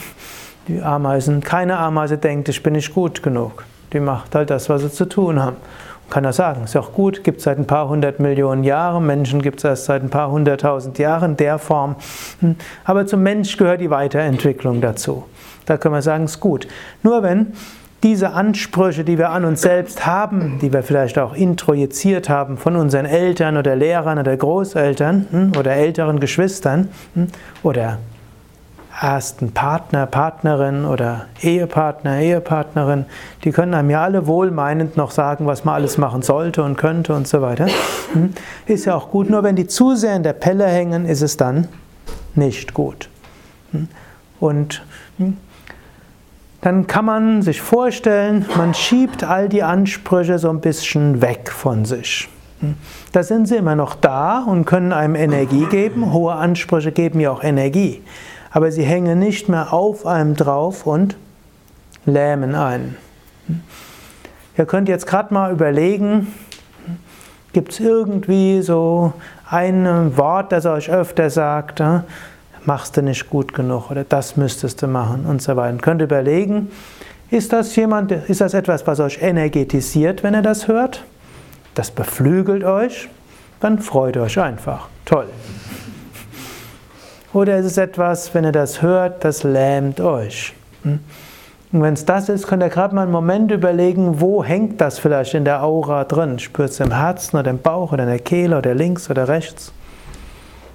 Die 0.68 0.80
Ameisen, 0.84 1.42
keine 1.42 1.80
Ameise 1.80 2.20
denkt, 2.20 2.50
ich 2.50 2.62
bin 2.62 2.74
nicht 2.74 2.94
gut 2.94 3.24
genug. 3.24 3.66
Die 3.92 4.00
macht 4.00 4.36
halt 4.36 4.52
das, 4.52 4.70
was 4.70 4.84
sie 4.84 4.92
zu 4.92 5.06
tun 5.06 5.42
haben. 5.42 5.58
Kann 6.12 6.26
er 6.26 6.34
sagen, 6.34 6.66
ist 6.66 6.76
auch 6.76 6.92
gut, 6.92 7.24
gibt 7.24 7.38
es 7.38 7.46
seit 7.46 7.58
ein 7.58 7.66
paar 7.66 7.88
hundert 7.88 8.20
Millionen 8.20 8.66
Jahren, 8.66 9.08
Menschen 9.08 9.42
gibt 9.42 9.60
es 9.60 9.64
erst 9.64 9.86
seit 9.86 10.04
ein 10.04 10.10
paar 10.10 10.30
hunderttausend 10.30 11.00
Jahren 11.00 11.38
der 11.38 11.58
Form. 11.58 11.96
Hm? 12.42 12.58
Aber 12.84 13.08
zum 13.08 13.24
Mensch 13.24 13.56
gehört 13.56 13.80
die 13.80 13.90
Weiterentwicklung 13.90 14.82
dazu. 14.82 15.24
Da 15.66 15.78
können 15.78 15.96
wir 15.96 16.02
sagen, 16.02 16.26
ist 16.26 16.42
gut. 16.42 16.68
Nur 17.02 17.24
wenn 17.24 17.54
diese 18.04 18.32
Ansprüche, 18.32 19.06
die 19.06 19.18
wir 19.18 19.30
an 19.30 19.46
uns 19.46 19.62
selbst 19.62 20.06
haben, 20.06 20.60
die 20.62 20.74
wir 20.74 20.84
vielleicht 20.84 21.18
auch 21.18 21.34
introjiziert 21.34 22.28
haben 22.28 22.58
von 22.58 22.76
unseren 22.76 23.06
Eltern 23.06 23.56
oder 23.56 23.78
Lehrern 23.78 24.20
oder 24.20 24.36
Großeltern 24.36 25.28
hm, 25.32 25.52
oder 25.58 25.72
älteren 25.72 26.20
Geschwistern 26.20 26.90
hm, 27.14 27.28
oder 27.64 28.00
ersten 29.02 29.52
Partner, 29.52 30.06
Partnerin 30.06 30.86
oder 30.86 31.26
Ehepartner, 31.42 32.20
Ehepartnerin, 32.20 33.06
die 33.44 33.52
können 33.52 33.74
einem 33.74 33.90
ja 33.90 34.04
alle 34.04 34.28
wohlmeinend 34.28 34.96
noch 34.96 35.10
sagen, 35.10 35.48
was 35.48 35.66
man 35.66 35.76
alles 35.76 35.98
machen 35.98 36.22
sollte 36.22 36.64
und 36.64 36.78
könnte 36.78 37.16
und 37.16 37.28
so 37.28 37.42
weiter. 37.42 37.68
Hm, 38.14 38.34
ist 38.68 38.86
ja 38.86 38.96
auch 38.96 39.10
gut, 39.10 39.30
nur 39.30 39.44
wenn 39.44 39.56
die 39.56 39.68
zu 39.68 39.96
sehr 39.96 40.16
in 40.16 40.24
der 40.24 40.34
Pelle 40.34 40.68
hängen, 40.68 41.06
ist 41.06 41.22
es 41.22 41.36
dann 41.36 41.68
nicht 42.36 42.74
gut. 42.74 43.10
Und 44.40 44.84
dann 46.62 46.88
kann 46.88 47.06
man 47.06 47.42
sich 47.42 47.62
vorstellen, 47.62 48.46
man 48.56 48.74
schiebt 48.74 49.24
all 49.24 49.50
die 49.50 49.64
Ansprüche 49.64 50.38
so 50.38 50.50
ein 50.50 50.62
bisschen 50.62 51.22
weg 51.22 51.52
von 51.52 51.86
sich. 51.86 52.30
Da 53.12 53.24
sind 53.24 53.48
sie 53.48 53.56
immer 53.56 53.76
noch 53.76 53.96
da 53.96 54.44
und 54.44 54.66
können 54.66 54.94
einem 54.94 55.16
Energie 55.16 55.66
geben. 55.66 56.14
Hohe 56.14 56.34
Ansprüche 56.34 56.92
geben 56.92 57.20
ja 57.20 57.32
auch 57.32 57.44
Energie. 57.44 58.04
Aber 58.52 58.72
sie 58.72 58.84
hängen 58.84 59.20
nicht 59.20 59.50
mehr 59.50 59.74
auf 59.74 60.06
einem 60.06 60.36
drauf 60.36 60.86
und 60.86 61.16
lähmen 62.06 62.56
einen. 62.56 62.98
Ihr 64.58 64.66
könnt 64.66 64.90
jetzt 64.90 65.08
gerade 65.08 65.34
mal 65.34 65.52
überlegen, 65.52 66.28
gibt 67.54 67.72
es 67.72 67.80
irgendwie 67.80 68.62
so 68.62 69.14
ein 69.50 70.18
Wort, 70.18 70.52
das 70.52 70.66
euch 70.66 70.90
öfter 70.90 71.30
sagt, 71.30 71.82
machst 72.66 72.98
du 72.98 73.02
nicht 73.02 73.30
gut 73.30 73.54
genug 73.54 73.90
oder 73.90 74.04
das 74.04 74.38
müsstest 74.38 74.82
du 74.82 74.88
machen 74.88 75.26
und 75.26 75.42
so 75.42 75.56
weiter. 75.56 75.74
Und 75.74 75.82
könnt 75.82 76.02
überlegen, 76.02 76.70
ist 77.30 77.54
das 77.54 77.76
jemand, 77.76 78.12
ist 78.12 78.42
das 78.42 78.54
etwas, 78.54 78.86
was 78.88 79.00
euch 79.00 79.22
energetisiert, 79.22 80.24
wenn 80.24 80.34
ihr 80.34 80.42
das 80.42 80.68
hört? 80.68 81.04
Das 81.76 81.90
beflügelt 81.90 82.64
euch? 82.64 83.08
Dann 83.62 83.80
freut 83.80 84.18
euch 84.18 84.40
einfach. 84.40 84.90
Toll. 85.06 85.28
Oder 87.34 87.58
ist 87.58 87.66
es 87.66 87.78
etwas, 87.78 88.34
wenn 88.34 88.44
ihr 88.44 88.52
das 88.52 88.82
hört, 88.82 89.24
das 89.24 89.44
lähmt 89.44 90.02
euch? 90.02 90.54
Hm? 90.84 91.00
Und 91.72 91.82
wenn 91.82 91.94
es 91.94 92.04
das 92.04 92.28
ist, 92.28 92.48
könnt 92.48 92.62
ihr 92.62 92.70
gerade 92.70 92.94
mal 92.94 93.04
einen 93.04 93.14
Moment 93.14 93.50
überlegen, 93.52 94.20
wo 94.20 94.44
hängt 94.44 94.82
das 94.82 95.00
vielleicht 95.00 95.34
in 95.34 95.46
der 95.46 95.64
Aura 95.64 96.04
drin? 96.04 96.38
Spürt 96.40 96.72
es 96.72 96.82
im 96.82 96.92
Herzen 96.92 97.38
oder 97.38 97.50
im 97.50 97.60
Bauch 97.60 97.94
oder 97.94 98.04
in 98.04 98.10
der 98.10 98.20
Kehle 98.20 98.58
oder 98.58 98.76
links 98.76 99.10
oder 99.10 99.30
rechts? 99.30 99.72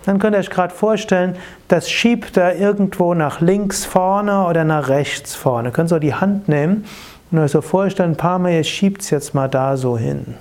Dann 0.07 0.19
könnt 0.19 0.35
ihr 0.35 0.39
euch 0.39 0.49
gerade 0.49 0.73
vorstellen, 0.73 1.37
das 1.69 1.91
schiebt 1.91 2.37
da 2.37 2.53
irgendwo 2.53 3.13
nach 3.13 3.43
links 3.43 3.85
vorne 3.85 4.47
oder 4.47 4.65
nach 4.65 4.89
rechts 4.89 5.35
vorne. 5.35 5.69
Ihr 5.69 5.73
könnt 5.73 5.91
so 5.91 5.99
die 5.99 6.15
Hand 6.15 6.49
nehmen 6.49 6.87
und 7.31 7.41
euch 7.41 7.51
so 7.51 7.61
vorstellen, 7.61 8.13
ein 8.13 8.17
paar 8.17 8.39
Mal, 8.39 8.53
ihr 8.53 8.65
schiebt 8.65 9.03
es 9.03 9.11
jetzt 9.11 9.35
mal 9.35 9.49
da 9.49 9.77
so 9.77 9.99
hin. 9.99 10.37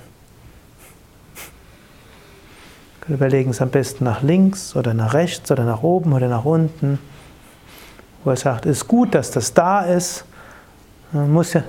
Überlegen 3.08 3.50
es 3.50 3.62
am 3.62 3.70
besten 3.70 4.04
nach 4.04 4.22
links 4.22 4.74
oder 4.74 4.92
nach 4.92 5.14
rechts 5.14 5.50
oder 5.50 5.64
nach 5.64 5.82
oben 5.82 6.12
oder 6.12 6.28
nach 6.28 6.44
unten. 6.44 6.98
Wo 8.24 8.30
er 8.30 8.36
sagt, 8.36 8.66
ist 8.66 8.88
gut, 8.88 9.14
dass 9.14 9.30
das 9.30 9.54
da 9.54 9.82
ist. 9.82 10.24
Man 11.12 11.32
muss 11.32 11.52
ja, 11.52 11.62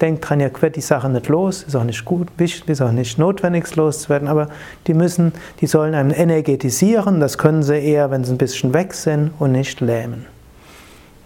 denkt 0.00 0.28
dran, 0.28 0.40
ihr 0.40 0.50
quält 0.50 0.76
die 0.76 0.80
Sache 0.80 1.08
nicht 1.08 1.28
los, 1.28 1.62
ist 1.62 1.76
auch 1.76 1.84
nicht 1.84 2.04
gut, 2.04 2.28
ist 2.38 2.82
auch 2.82 2.90
nicht 2.90 3.18
notwendig, 3.18 3.74
loszuwerden, 3.76 4.26
aber 4.26 4.48
die 4.86 4.94
müssen, 4.94 5.32
die 5.60 5.66
sollen 5.66 5.94
einen 5.94 6.10
energetisieren, 6.10 7.20
das 7.20 7.38
können 7.38 7.62
sie 7.62 7.78
eher, 7.78 8.10
wenn 8.10 8.24
sie 8.24 8.32
ein 8.32 8.38
bisschen 8.38 8.74
weg 8.74 8.94
sind 8.94 9.30
und 9.38 9.52
nicht 9.52 9.80
lähmen. 9.80 10.26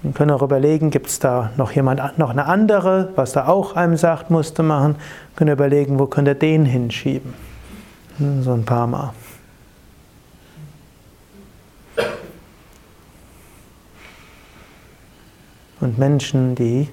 Wir 0.03 0.13
können 0.13 0.31
auch 0.31 0.43
überlegen, 0.43 0.91
gibt 0.91 1.09
es 1.09 1.19
da 1.19 1.51
noch 1.57 1.73
jemand, 1.73 2.19
noch 2.19 2.31
eine 2.31 2.47
andere, 2.47 3.09
was 3.17 3.33
da 3.33 3.49
auch 3.49 3.75
einem 3.75 3.97
sagt, 3.97 4.31
musste 4.31 4.63
machen. 4.63 4.95
Wir 4.95 5.37
können 5.37 5.53
überlegen, 5.53 5.99
wo 5.99 6.07
könnt 6.07 6.29
ihr 6.29 6.37
den 6.37 6.65
hinschieben. 6.65 7.35
So 8.43 8.53
ein 8.53 8.65
paar 8.65 8.87
Mal. 8.87 9.13
Und 15.81 15.99
Menschen, 15.99 16.55
die 16.55 16.89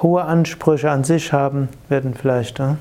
hohe 0.00 0.24
Ansprüche 0.24 0.90
an 0.90 1.04
sich 1.04 1.32
haben, 1.32 1.68
werden 1.88 2.14
vielleicht 2.14 2.60
äh, 2.60 2.74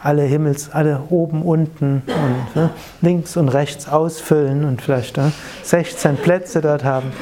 alle 0.00 0.22
Himmels, 0.22 0.70
alle 0.70 1.02
oben, 1.10 1.42
unten 1.42 2.02
und 2.06 2.62
äh, 2.62 2.68
links 3.00 3.36
und 3.36 3.48
rechts 3.48 3.88
ausfüllen 3.88 4.64
und 4.64 4.82
vielleicht 4.82 5.18
äh, 5.18 5.30
16 5.62 6.16
Plätze 6.16 6.60
dort 6.60 6.84
haben. 6.84 7.12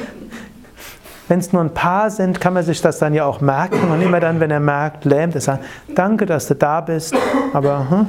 Wenn 1.27 1.39
es 1.39 1.51
nur 1.51 1.63
ein 1.63 1.73
paar 1.73 2.11
sind, 2.11 2.39
kann 2.39 2.53
man 2.53 2.63
sich 2.63 2.81
das 2.81 2.99
dann 2.99 3.15
ja 3.15 3.25
auch 3.25 3.41
merken 3.41 3.89
und 3.89 4.01
immer 4.01 4.19
dann, 4.19 4.39
wenn 4.39 4.51
er 4.51 4.59
merkt, 4.59 5.05
lähmt 5.05 5.33
er 5.33 5.41
sagt, 5.41 5.63
danke, 5.95 6.27
dass 6.27 6.47
du 6.47 6.53
da 6.53 6.81
bist, 6.81 7.15
aber 7.53 7.89
hm, 7.89 7.99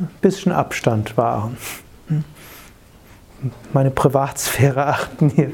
ein 0.00 0.08
bisschen 0.20 0.50
Abstand 0.50 1.16
wahren. 1.16 1.56
Hm. 2.08 2.24
Meine 3.72 3.90
Privatsphäre 3.90 4.86
achten 4.88 5.28
hier 5.28 5.52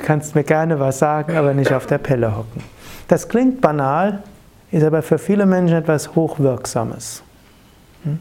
kannst 0.00 0.34
mir 0.34 0.44
gerne 0.44 0.80
was 0.80 0.98
sagen, 0.98 1.36
aber 1.36 1.54
nicht 1.54 1.72
auf 1.72 1.86
der 1.86 1.98
Pelle 1.98 2.36
hocken. 2.36 2.62
Das 3.08 3.28
klingt 3.28 3.60
banal, 3.60 4.22
ist 4.70 4.84
aber 4.84 5.02
für 5.02 5.18
viele 5.18 5.46
Menschen 5.46 5.76
etwas 5.76 6.14
Hochwirksames. 6.14 7.22
Hm? 8.04 8.18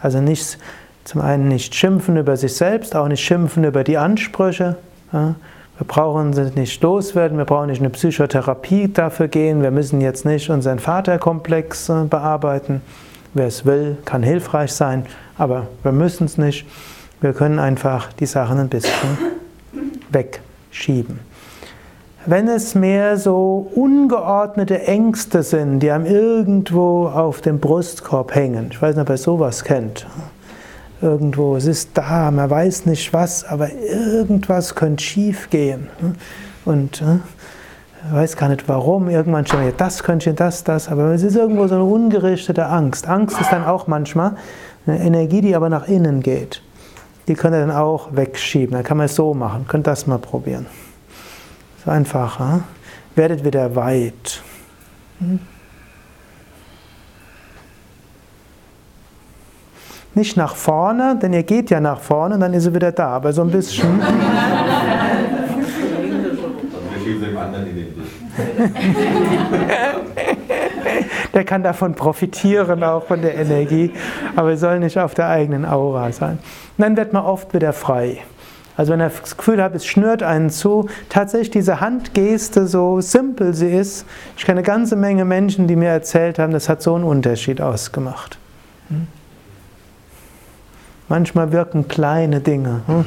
Also 0.00 0.20
nicht, 0.20 0.58
zum 1.04 1.20
einen 1.20 1.48
nicht 1.48 1.74
schimpfen 1.74 2.16
über 2.16 2.36
sich 2.36 2.54
selbst, 2.54 2.94
auch 2.94 3.08
nicht 3.08 3.24
schimpfen 3.24 3.64
über 3.64 3.84
die 3.84 3.98
Ansprüche. 3.98 4.76
Wir 5.10 5.34
brauchen 5.86 6.32
sie 6.32 6.50
nicht 6.54 6.82
loswerden, 6.82 7.38
wir 7.38 7.44
brauchen 7.44 7.68
nicht 7.68 7.80
eine 7.80 7.90
Psychotherapie 7.90 8.92
dafür 8.92 9.28
gehen, 9.28 9.62
wir 9.62 9.70
müssen 9.70 10.00
jetzt 10.00 10.24
nicht 10.24 10.50
unseren 10.50 10.80
Vaterkomplex 10.80 11.88
äh, 11.88 12.04
bearbeiten. 12.04 12.82
Wer 13.32 13.46
es 13.46 13.64
will, 13.64 13.96
kann 14.04 14.22
hilfreich 14.22 14.72
sein, 14.72 15.06
aber 15.36 15.68
wir 15.82 15.92
müssen 15.92 16.24
es 16.24 16.36
nicht. 16.36 16.66
Wir 17.20 17.32
können 17.32 17.58
einfach 17.58 18.12
die 18.14 18.26
Sachen 18.26 18.58
ein 18.58 18.68
bisschen 18.68 19.18
weg 20.10 20.40
schieben. 20.70 21.20
Wenn 22.26 22.48
es 22.48 22.74
mehr 22.74 23.16
so 23.16 23.70
ungeordnete 23.74 24.82
Ängste 24.82 25.42
sind, 25.42 25.80
die 25.80 25.90
einem 25.90 26.04
irgendwo 26.04 27.06
auf 27.06 27.40
dem 27.40 27.58
Brustkorb 27.58 28.34
hängen, 28.34 28.68
ich 28.70 28.82
weiß 28.82 28.96
nicht, 28.96 29.02
ob 29.02 29.10
ihr 29.10 29.16
sowas 29.16 29.64
kennt, 29.64 30.06
irgendwo, 31.00 31.56
es 31.56 31.66
ist 31.66 31.90
da, 31.94 32.30
man 32.30 32.50
weiß 32.50 32.86
nicht 32.86 33.12
was, 33.12 33.44
aber 33.44 33.72
irgendwas 33.72 34.74
könnte 34.74 35.02
schief 35.02 35.48
gehen. 35.48 35.88
Und 36.64 37.00
äh, 37.00 38.14
weiß 38.14 38.36
gar 38.36 38.48
nicht 38.48 38.68
warum, 38.68 39.08
irgendwann 39.08 39.46
schon, 39.46 39.64
ja, 39.64 39.72
das 39.74 40.02
könnte, 40.02 40.34
das, 40.34 40.64
das, 40.64 40.88
aber 40.88 41.12
es 41.14 41.22
ist 41.22 41.36
irgendwo 41.36 41.66
so 41.66 41.76
eine 41.76 41.84
ungerichtete 41.84 42.66
Angst. 42.66 43.06
Angst 43.08 43.40
ist 43.40 43.50
dann 43.52 43.64
auch 43.64 43.86
manchmal 43.86 44.36
eine 44.86 45.00
Energie, 45.00 45.40
die 45.40 45.56
aber 45.56 45.70
nach 45.70 45.88
innen 45.88 46.20
geht 46.22 46.62
die 47.28 47.34
könnt 47.34 47.54
ihr 47.54 47.60
dann 47.60 47.70
auch 47.70 48.08
wegschieben. 48.12 48.72
Dann 48.72 48.82
kann 48.82 48.96
man 48.96 49.06
es 49.06 49.14
so 49.14 49.34
machen. 49.34 49.66
Könnt 49.68 49.86
das 49.86 50.06
mal 50.06 50.18
probieren. 50.18 50.66
So 51.84 51.90
einfach. 51.90 52.38
Hm? 52.38 52.64
Werdet 53.14 53.44
wieder 53.44 53.76
weit. 53.76 54.42
Hm? 55.18 55.40
Nicht 60.14 60.36
nach 60.36 60.56
vorne, 60.56 61.16
denn 61.20 61.32
ihr 61.32 61.42
geht 61.44 61.70
ja 61.70 61.80
nach 61.80 62.00
vorne, 62.00 62.38
dann 62.38 62.52
ist 62.52 62.64
sie 62.64 62.74
wieder 62.74 62.90
da, 62.90 63.10
aber 63.10 63.32
so 63.32 63.42
ein 63.42 63.52
bisschen. 63.52 64.00
wir 64.00 64.06
schieben 67.04 67.22
dem 67.22 67.36
anderen 67.38 67.66
in 67.68 67.76
den 67.76 67.88
der 71.38 71.44
kann 71.44 71.62
davon 71.62 71.94
profitieren, 71.94 72.82
auch 72.82 73.04
von 73.04 73.22
der 73.22 73.36
Energie, 73.36 73.92
aber 74.34 74.56
soll 74.56 74.80
nicht 74.80 74.98
auf 74.98 75.14
der 75.14 75.28
eigenen 75.28 75.64
Aura 75.64 76.10
sein. 76.10 76.40
Und 76.76 76.82
dann 76.82 76.96
wird 76.96 77.12
man 77.12 77.24
oft 77.24 77.54
wieder 77.54 77.72
frei. 77.72 78.18
Also 78.76 78.92
wenn 78.92 79.00
ihr 79.00 79.08
das 79.08 79.36
Gefühl 79.36 79.62
habt, 79.62 79.76
es 79.76 79.86
schnürt 79.86 80.24
einen 80.24 80.50
zu, 80.50 80.88
tatsächlich 81.08 81.50
diese 81.50 81.80
Handgeste, 81.80 82.66
so 82.66 83.00
simpel 83.00 83.54
sie 83.54 83.70
ist, 83.70 84.04
ich 84.36 84.44
kenne 84.44 84.58
eine 84.58 84.66
ganze 84.66 84.96
Menge 84.96 85.24
Menschen, 85.24 85.68
die 85.68 85.76
mir 85.76 85.90
erzählt 85.90 86.40
haben, 86.40 86.52
das 86.52 86.68
hat 86.68 86.82
so 86.82 86.96
einen 86.96 87.04
Unterschied 87.04 87.60
ausgemacht. 87.60 88.36
Hm? 88.88 89.06
Manchmal 91.08 91.52
wirken 91.52 91.86
kleine 91.86 92.40
Dinge. 92.40 92.80
Hm? 92.86 93.04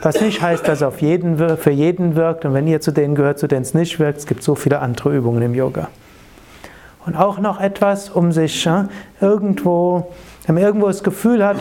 Was 0.00 0.18
nicht 0.22 0.40
heißt, 0.40 0.66
dass 0.66 0.78
es 0.78 0.82
auf 0.82 1.02
jeden, 1.02 1.36
für 1.58 1.70
jeden 1.70 2.16
wirkt. 2.16 2.46
Und 2.46 2.54
wenn 2.54 2.66
ihr 2.66 2.80
zu 2.80 2.90
denen 2.90 3.14
gehört, 3.14 3.38
zu 3.38 3.48
denen 3.48 3.62
es 3.62 3.74
nicht 3.74 4.00
wirkt, 4.00 4.20
es 4.20 4.26
gibt 4.26 4.42
so 4.42 4.54
viele 4.54 4.80
andere 4.80 5.14
Übungen 5.14 5.42
im 5.42 5.54
Yoga. 5.54 5.88
Und 7.04 7.16
auch 7.16 7.38
noch 7.38 7.60
etwas, 7.60 8.10
um 8.10 8.30
sich 8.30 8.64
ja, 8.64 8.88
irgendwo, 9.20 10.12
wenn 10.46 10.54
man 10.54 10.62
irgendwo 10.62 10.86
das 10.86 11.02
Gefühl 11.02 11.44
hat, 11.44 11.56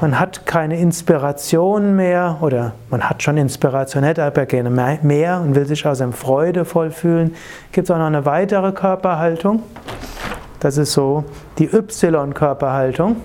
man 0.00 0.20
hat 0.20 0.46
keine 0.46 0.78
Inspiration 0.78 1.96
mehr 1.96 2.38
oder 2.40 2.72
man 2.88 3.08
hat 3.08 3.22
schon 3.22 3.36
Inspiration, 3.38 4.04
hätte 4.04 4.22
aber 4.22 4.46
gerne 4.46 4.70
mehr 4.70 5.40
und 5.40 5.56
will 5.56 5.66
sich 5.66 5.84
aus 5.86 5.98
dem 5.98 6.12
Freude 6.12 6.64
voll 6.64 6.92
fühlen, 6.92 7.34
gibt 7.72 7.88
es 7.88 7.90
auch 7.90 7.98
noch 7.98 8.06
eine 8.06 8.24
weitere 8.24 8.72
Körperhaltung. 8.72 9.62
Das 10.60 10.76
ist 10.76 10.92
so 10.92 11.24
die 11.58 11.66
Y-Körperhaltung. 11.66 13.16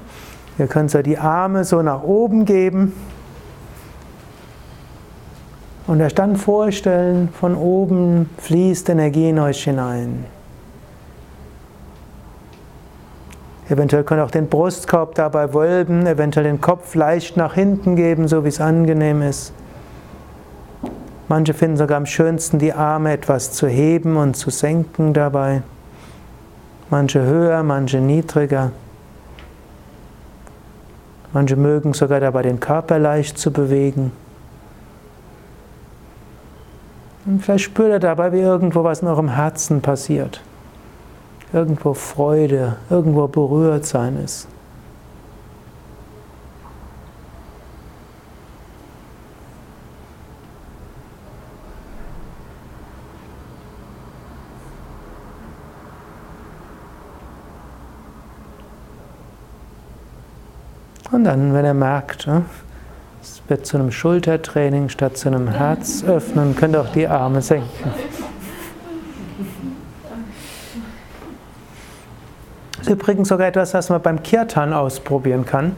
Ihr 0.58 0.66
könnt 0.66 0.90
so 0.90 1.04
die 1.04 1.20
Arme 1.20 1.66
so 1.66 1.84
nach 1.84 2.02
oben 2.02 2.46
geben 2.46 2.94
und 5.86 6.02
euch 6.02 6.16
dann 6.16 6.36
vorstellen, 6.36 7.30
von 7.40 7.56
oben 7.56 8.30
fließt 8.40 8.90
Energie 8.90 9.30
in 9.30 9.38
euch 9.38 9.64
hinein. 9.64 10.26
Eventuell 13.70 14.04
könnt 14.04 14.22
ihr 14.22 14.26
auch 14.26 14.32
den 14.32 14.48
Brustkorb 14.48 15.16
dabei 15.16 15.54
wölben, 15.54 16.06
eventuell 16.08 16.46
den 16.46 16.62
Kopf 16.62 16.96
leicht 16.96 17.36
nach 17.36 17.54
hinten 17.54 17.98
geben, 17.98 18.28
so 18.28 18.46
wie 18.46 18.50
es 18.50 18.62
angenehm 18.62 19.22
ist. 19.22 19.52
Manche 21.28 21.54
finden 21.54 21.76
sogar 21.76 21.98
am 21.98 22.06
schönsten, 22.06 22.60
die 22.60 22.72
Arme 22.72 23.12
etwas 23.12 23.52
zu 23.52 23.68
heben 23.68 24.16
und 24.16 24.36
zu 24.36 24.50
senken 24.50 25.14
dabei. 25.14 25.64
Manche 26.90 27.22
höher, 27.22 27.64
manche 27.64 27.98
niedriger. 28.00 28.72
Manche 31.34 31.58
mögen 31.58 31.92
sogar 31.92 32.22
dabei 32.22 32.44
den 32.44 32.62
Körper 32.62 32.98
leicht 32.98 33.38
zu 33.38 33.52
bewegen. 33.52 34.14
Und 37.26 37.44
vielleicht 37.44 37.66
spürt 37.66 37.90
ihr 37.90 38.00
dabei, 38.00 38.32
wie 38.32 38.40
irgendwo 38.40 38.86
was 38.86 39.02
in 39.02 39.10
eurem 39.10 39.28
Herzen 39.28 39.82
passiert 39.82 40.42
irgendwo 41.54 41.94
Freude, 41.94 42.78
irgendwo 42.90 43.28
berührt 43.28 43.86
sein 43.86 44.18
ist. 44.24 44.48
Und 61.12 61.24
dann, 61.24 61.54
wenn 61.54 61.66
er 61.66 61.74
merkt, 61.74 62.28
ne, 62.28 62.44
es 63.22 63.42
wird 63.48 63.66
zu 63.66 63.78
einem 63.78 63.92
Schultertraining 63.92 64.90
statt 64.90 65.18
zu 65.18 65.30
einem 65.30 65.48
Herzöffnen, 65.48 66.56
könnt 66.56 66.76
ihr 66.76 66.82
auch 66.82 66.92
die 66.92 67.08
Arme 67.08 67.42
senken. 67.42 67.92
Ist 72.88 72.94
übrigens 72.94 73.28
sogar 73.28 73.48
etwas, 73.48 73.74
was 73.74 73.90
man 73.90 74.02
beim 74.02 74.24
Kirtan 74.24 74.74
ausprobieren 74.74 75.46
kann. 75.46 75.76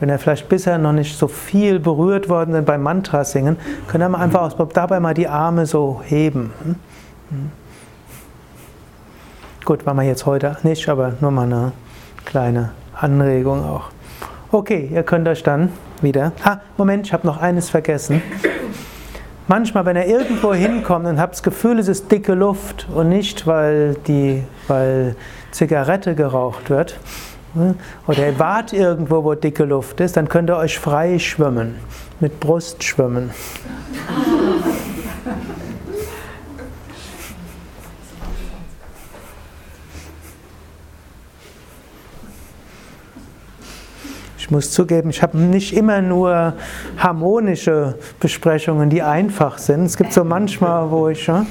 Wenn 0.00 0.08
ihr 0.08 0.18
vielleicht 0.18 0.48
bisher 0.48 0.78
noch 0.78 0.92
nicht 0.92 1.18
so 1.18 1.28
viel 1.28 1.78
berührt 1.78 2.28
worden 2.28 2.52
seid 2.52 2.66
beim 2.66 2.82
Mantra 2.82 3.24
singen, 3.24 3.56
ihr 3.92 4.08
mal 4.08 4.20
einfach 4.20 4.52
dabei 4.72 5.00
mal 5.00 5.14
die 5.14 5.28
Arme 5.28 5.66
so 5.66 6.02
heben. 6.04 6.52
Hm? 6.62 6.74
Hm. 7.30 7.50
Gut, 9.64 9.84
machen 9.86 9.98
wir 9.98 10.04
jetzt 10.04 10.26
heute 10.26 10.56
nicht, 10.62 10.88
aber 10.88 11.14
nur 11.20 11.30
mal 11.30 11.42
eine 11.42 11.72
kleine 12.24 12.70
Anregung 12.94 13.64
auch. 13.64 13.90
Okay, 14.52 14.88
ihr 14.92 15.02
könnt 15.02 15.26
euch 15.28 15.42
dann 15.42 15.70
wieder. 16.02 16.32
Ah, 16.44 16.58
Moment, 16.76 17.06
ich 17.06 17.12
habe 17.12 17.26
noch 17.26 17.38
eines 17.38 17.70
vergessen. 17.70 18.22
Manchmal, 19.48 19.84
wenn 19.86 19.96
ihr 19.96 20.06
irgendwo 20.06 20.54
hinkommt 20.54 21.06
und 21.06 21.20
habt 21.20 21.34
das 21.34 21.42
Gefühl, 21.42 21.78
es 21.78 21.88
ist 21.88 22.10
dicke 22.10 22.34
Luft 22.34 22.86
und 22.94 23.08
nicht, 23.08 23.46
weil, 23.46 23.94
die, 24.06 24.42
weil 24.68 25.16
Zigarette 25.56 26.14
geraucht 26.14 26.68
wird, 26.68 26.98
hm, 27.54 27.76
oder 28.06 28.26
ihr 28.26 28.38
wart 28.38 28.74
irgendwo, 28.74 29.24
wo 29.24 29.34
dicke 29.34 29.64
Luft 29.64 30.00
ist, 30.00 30.16
dann 30.16 30.28
könnt 30.28 30.50
ihr 30.50 30.56
euch 30.58 30.78
frei 30.78 31.18
schwimmen, 31.18 31.76
mit 32.20 32.40
Brust 32.40 32.84
schwimmen. 32.84 33.30
Ich 44.46 44.52
muss 44.52 44.70
zugeben, 44.70 45.10
ich 45.10 45.24
habe 45.24 45.36
nicht 45.36 45.76
immer 45.76 46.00
nur 46.00 46.52
harmonische 46.98 47.98
Besprechungen, 48.20 48.90
die 48.90 49.02
einfach 49.02 49.58
sind. 49.58 49.82
Es 49.86 49.96
gibt 49.96 50.12
so 50.12 50.22
manchmal, 50.22 50.88
wo 50.92 51.08
ich 51.08 51.26
ja, 51.26 51.44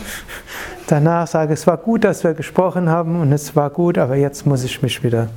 danach 0.88 1.28
sage, 1.28 1.54
es 1.54 1.68
war 1.68 1.76
gut, 1.76 2.06
dass 2.06 2.24
wir 2.24 2.34
gesprochen 2.34 2.88
haben 2.88 3.20
und 3.20 3.34
es 3.34 3.54
war 3.54 3.70
gut, 3.70 3.98
aber 3.98 4.16
jetzt 4.16 4.46
muss 4.46 4.64
ich 4.64 4.82
mich 4.82 5.04
wieder 5.04 5.28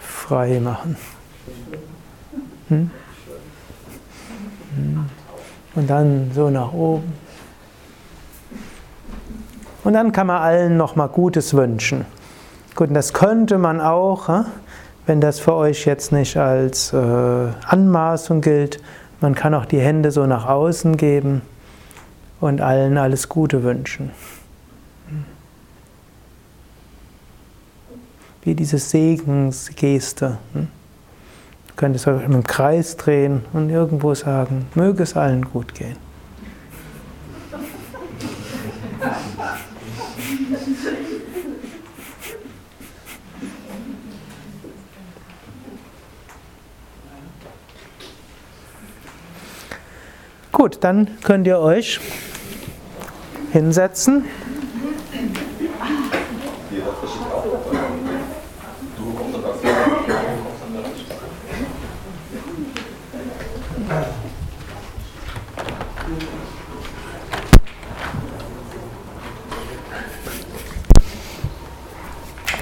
frei 0.00 0.58
machen. 0.58 0.96
Hm? 2.70 2.90
hm? 4.74 5.06
Und 5.76 5.88
dann 5.88 6.32
so 6.34 6.50
nach 6.50 6.72
oben. 6.72 7.12
Und 9.84 9.92
dann 9.92 10.10
kann 10.10 10.26
man 10.26 10.42
allen 10.42 10.76
nochmal 10.76 11.08
Gutes 11.08 11.54
wünschen. 11.54 12.04
Gut, 12.74 12.88
und 12.88 12.94
das 12.94 13.12
könnte 13.12 13.58
man 13.58 13.80
auch. 13.80 14.26
Hm? 14.26 14.46
Wenn 15.06 15.20
das 15.20 15.38
für 15.38 15.54
euch 15.54 15.86
jetzt 15.86 16.10
nicht 16.10 16.36
als 16.36 16.92
äh, 16.92 16.96
Anmaßung 16.96 18.40
gilt, 18.40 18.80
man 19.20 19.34
kann 19.36 19.54
auch 19.54 19.64
die 19.64 19.80
Hände 19.80 20.10
so 20.10 20.26
nach 20.26 20.46
außen 20.46 20.96
geben 20.96 21.42
und 22.40 22.60
allen 22.60 22.98
alles 22.98 23.28
Gute 23.28 23.62
wünschen. 23.62 24.10
Wie 28.42 28.54
diese 28.54 28.78
Segensgeste. 28.78 30.38
Hm? 30.52 30.68
Du 31.68 31.74
könntest 31.76 32.06
euch 32.08 32.24
im 32.24 32.42
Kreis 32.44 32.96
drehen 32.96 33.44
und 33.52 33.70
irgendwo 33.70 34.14
sagen, 34.14 34.66
möge 34.74 35.02
es 35.02 35.16
allen 35.16 35.44
gut 35.44 35.74
gehen. 35.74 36.05
Gut, 50.56 50.78
dann 50.80 51.18
könnt 51.22 51.46
ihr 51.46 51.58
euch 51.58 52.00
hinsetzen. 53.52 54.24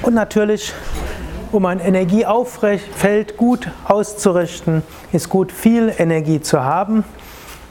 Und 0.03 0.15
natürlich, 0.15 0.73
um 1.53 1.65
ein 1.65 1.79
Energieauffeld 1.79 3.37
gut 3.37 3.71
auszurichten, 3.85 4.83
ist 5.13 5.29
gut, 5.29 5.53
viel 5.53 5.95
Energie 5.97 6.41
zu 6.41 6.65
haben. 6.65 7.05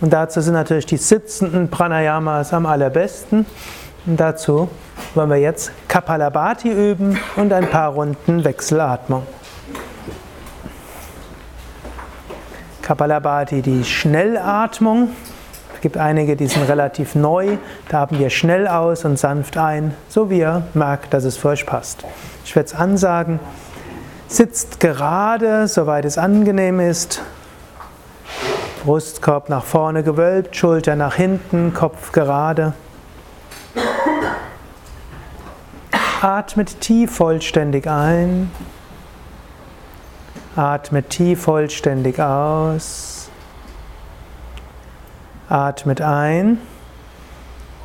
Und 0.02 0.12
dazu 0.12 0.42
sind 0.42 0.54
natürlich 0.54 0.86
die 0.86 0.98
sitzenden 0.98 1.70
Pranayamas 1.70 2.54
am 2.54 2.66
allerbesten. 2.66 3.46
Und 4.06 4.20
dazu 4.20 4.70
wollen 5.16 5.30
wir 5.30 5.38
jetzt 5.38 5.72
Kapalabhati 5.88 6.70
üben 6.70 7.18
und 7.36 7.54
ein 7.54 7.70
paar 7.70 7.92
Runden 7.94 8.44
Wechselatmung. 8.44 9.24
Kapalabhati, 12.82 13.62
die 13.62 13.86
Schnellatmung. 13.86 15.10
Es 15.74 15.82
gibt 15.82 15.98
einige, 15.98 16.36
die 16.36 16.48
sind 16.48 16.64
relativ 16.64 17.16
neu. 17.16 17.58
Da 17.88 18.00
haben 18.00 18.20
wir 18.20 18.30
schnell 18.30 18.68
aus 18.68 19.06
und 19.06 19.18
sanft 19.18 19.58
ein, 19.58 19.94
so 20.10 20.30
wie 20.30 20.40
ihr 20.40 20.64
merkt, 20.74 21.14
dass 21.14 21.24
es 21.24 21.38
für 21.38 21.50
euch 21.50 21.66
passt. 21.66 22.04
Ich 22.44 22.56
werde 22.56 22.68
es 22.68 22.76
ansagen. 22.76 23.40
Sitzt 24.28 24.82
gerade, 24.82 25.68
soweit 25.68 26.04
es 26.04 26.18
angenehm 26.18 26.82
ist. 26.82 27.22
Brustkorb 28.84 29.48
nach 29.48 29.64
vorne 29.64 30.04
gewölbt, 30.04 30.58
Schulter 30.58 30.98
nach 30.98 31.16
hinten, 31.16 31.74
Kopf 31.74 32.12
gerade. 32.12 32.74
Atmet 36.22 36.82
tief 36.82 37.16
vollständig 37.16 37.88
ein. 37.88 38.52
Atmet 40.58 41.10
tief 41.10 41.44
vollständig 41.44 42.20
aus. 42.20 43.30
Atmet 45.48 46.02
ein 46.02 46.60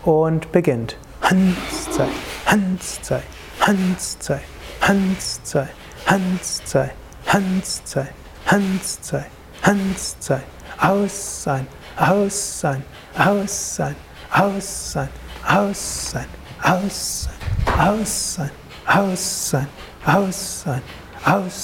und 0.05 0.51
beginnt. 0.51 0.97
Hanszeit, 1.23 2.09
Hanszeit, 2.47 3.23
Hanszeit, 3.61 4.41
Hanszeit, 4.81 5.69
Hanszeit, 6.07 6.91
Hanszeit, 7.27 8.15
Hanszeit, 8.47 9.27
Hanszeit 9.63 10.43
aus 10.43 10.58
sein, 10.81 11.67
aus 11.97 12.61
sein, 12.61 12.83
aus 13.17 13.77
sein, 13.77 13.97
aus 14.31 14.93
sein, 14.93 15.09
aus 15.43 16.13
sein, 16.13 16.29
aus 16.63 17.23
sein, 17.23 17.31
aus 17.67 18.35
sein, 18.35 18.51
aus 18.87 19.51
sein, 19.51 19.69
aus 20.05 20.63
sein, 20.63 20.79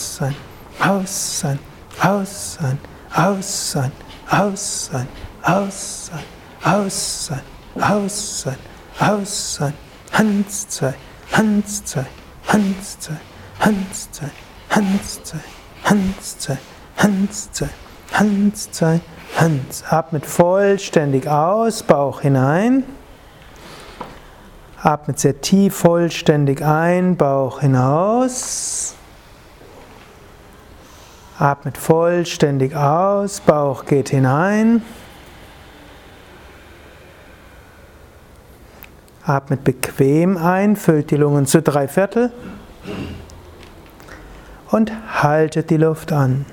aus 0.01 0.19
sein, 0.19 0.39
aus 0.81 1.41
sein, 1.41 1.59
aus 2.01 2.59
sein, 2.61 2.79
aus 3.11 3.71
sein, 3.73 3.91
aus 4.31 4.87
sein, 4.91 5.09
aus 5.43 6.07
sein, 6.07 6.21
aus 6.65 7.27
sein, 7.27 7.43
aus 7.81 8.43
sein, 8.43 8.59
aus 8.99 9.55
sein, 9.55 9.75
Handzeit, 10.13 10.95
Handzeit, 11.33 12.07
Handzeit, 12.47 13.21
Handzeit, 13.59 14.31
Handzeit, 14.71 15.41
Handzeit, 15.83 16.59
Handzeit. 16.97 17.84
Hans, 18.15 18.71
zwei, 18.71 19.01
Hans. 19.37 19.83
Atmet 19.91 20.25
vollständig 20.25 21.27
aus, 21.27 21.83
Bauch 21.83 22.21
hinein. 22.21 22.85
Atmet 24.81 25.19
sehr 25.19 25.41
tief 25.41 25.75
vollständig 25.75 26.63
ein, 26.65 27.17
Bauch 27.17 27.61
hinaus. 27.61 28.95
Atmet 31.41 31.77
vollständig 31.77 32.77
aus, 32.77 33.41
Bauch 33.41 33.85
geht 33.85 34.11
hinein. 34.11 34.83
Atmet 39.27 39.65
bequem 39.65 40.37
ein, 40.37 40.77
füllt 40.77 41.11
die 41.11 41.17
Lungen 41.17 41.47
zu 41.47 41.63
drei 41.63 41.89
Viertel 41.89 42.31
und 44.71 44.93
haltet 45.21 45.71
die 45.71 45.79
Luft 45.79 46.13
an. 46.13 46.47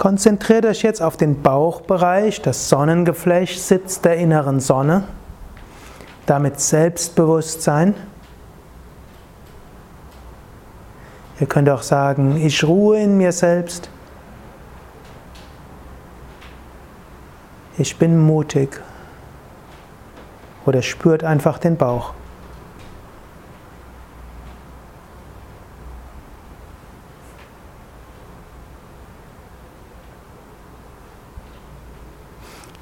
Konzentriert 0.00 0.64
euch 0.64 0.80
jetzt 0.80 1.02
auf 1.02 1.18
den 1.18 1.42
Bauchbereich, 1.42 2.40
das 2.40 2.70
Sonnengeflecht, 2.70 3.60
Sitz 3.60 4.00
der 4.00 4.16
inneren 4.16 4.58
Sonne. 4.58 5.04
Damit 6.24 6.58
Selbstbewusstsein. 6.58 7.94
Ihr 11.38 11.46
könnt 11.46 11.68
auch 11.68 11.82
sagen, 11.82 12.38
ich 12.38 12.64
ruhe 12.64 12.98
in 12.98 13.18
mir 13.18 13.30
selbst. 13.32 13.90
Ich 17.76 17.98
bin 17.98 18.18
mutig. 18.18 18.80
Oder 20.64 20.80
spürt 20.80 21.24
einfach 21.24 21.58
den 21.58 21.76
Bauch. 21.76 22.14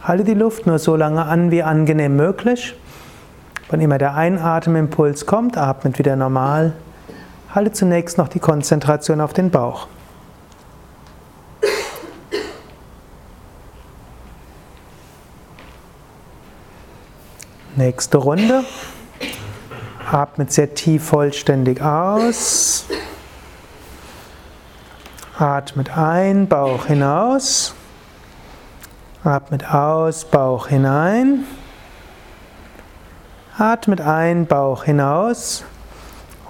Halte 0.08 0.24
die 0.24 0.32
Luft 0.32 0.66
nur 0.66 0.78
so 0.78 0.96
lange 0.96 1.26
an, 1.26 1.50
wie 1.50 1.62
angenehm 1.62 2.16
möglich. 2.16 2.74
Wann 3.68 3.82
immer 3.82 3.98
der 3.98 4.14
Einatemimpuls 4.14 5.26
kommt, 5.26 5.58
atmet 5.58 5.98
wieder 5.98 6.16
normal. 6.16 6.72
Halte 7.54 7.72
zunächst 7.72 8.16
noch 8.16 8.28
die 8.28 8.38
Konzentration 8.38 9.20
auf 9.20 9.34
den 9.34 9.50
Bauch. 9.50 9.86
Nächste 17.76 18.16
Runde. 18.16 18.64
Atmet 20.10 20.50
sehr 20.54 20.72
tief 20.72 21.04
vollständig 21.04 21.82
aus. 21.82 22.86
Atmet 25.38 25.98
ein, 25.98 26.48
Bauch 26.48 26.86
hinaus. 26.86 27.74
Atmet 29.28 29.70
aus, 29.70 30.24
Bauch 30.24 30.68
hinein. 30.68 31.44
Atmet 33.58 34.00
ein, 34.00 34.46
Bauch 34.46 34.84
hinaus 34.84 35.64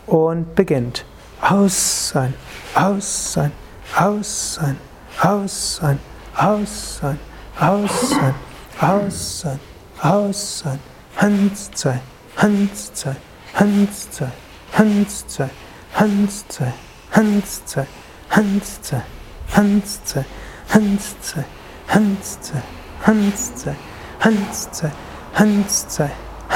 und 0.06 0.54
beginnt. 0.54 1.04
Aus 1.40 2.10
sein, 2.10 2.34
aus 2.74 3.32
sein, 3.32 3.52
aus 3.96 4.54
sein, 4.54 4.76
aus 5.20 5.76
sein, 5.76 5.98
aus 6.36 6.98
sein, 7.00 7.18
aus 7.58 8.10
sein, 8.10 8.34
aus 8.80 9.40
sein, 9.40 9.60
aus 10.00 10.58
sein. 10.60 10.78
Hans 11.16 11.72
zwei, 11.72 12.00
Hans 12.36 12.92
zwei, 12.94 13.16
Hans 13.54 14.10
zwei, 14.12 14.30
Hans 14.72 15.26
zwei, 15.28 15.50
Hans 15.94 16.46
zwei, 16.46 16.72
Hans 17.10 17.66
zwei, 17.66 17.86
Hans 18.30 18.82
zwei, 18.82 19.02
Hans 19.50 20.04
zwei, 20.04 20.24
Hans 20.72 21.20
zwei, 21.20 21.44
Hans 21.88 22.38
zwei, 22.40 22.62
Hans 23.06 23.54
zwei, 23.54 23.76
Hans 24.20 24.70
zwei, 24.72 24.90
Hans 25.34 25.90
zwei, 25.90 26.10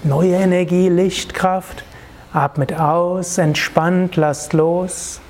Neue 0.02 0.34
Energie, 0.34 0.88
Lichtkraft. 0.88 1.84
Atmet 2.32 2.78
aus, 2.78 3.38
entspannt, 3.38 4.16
lasst 4.16 4.52
los. 4.52 5.20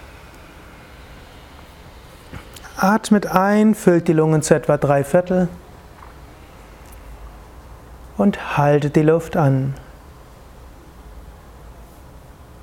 Atmet 2.76 3.26
ein, 3.26 3.74
füllt 3.74 4.08
die 4.08 4.12
Lungen 4.12 4.42
zu 4.42 4.54
etwa 4.54 4.76
drei 4.76 5.04
Viertel 5.04 5.48
und 8.16 8.56
haltet 8.56 8.96
die 8.96 9.02
Luft 9.02 9.36
an. 9.36 9.74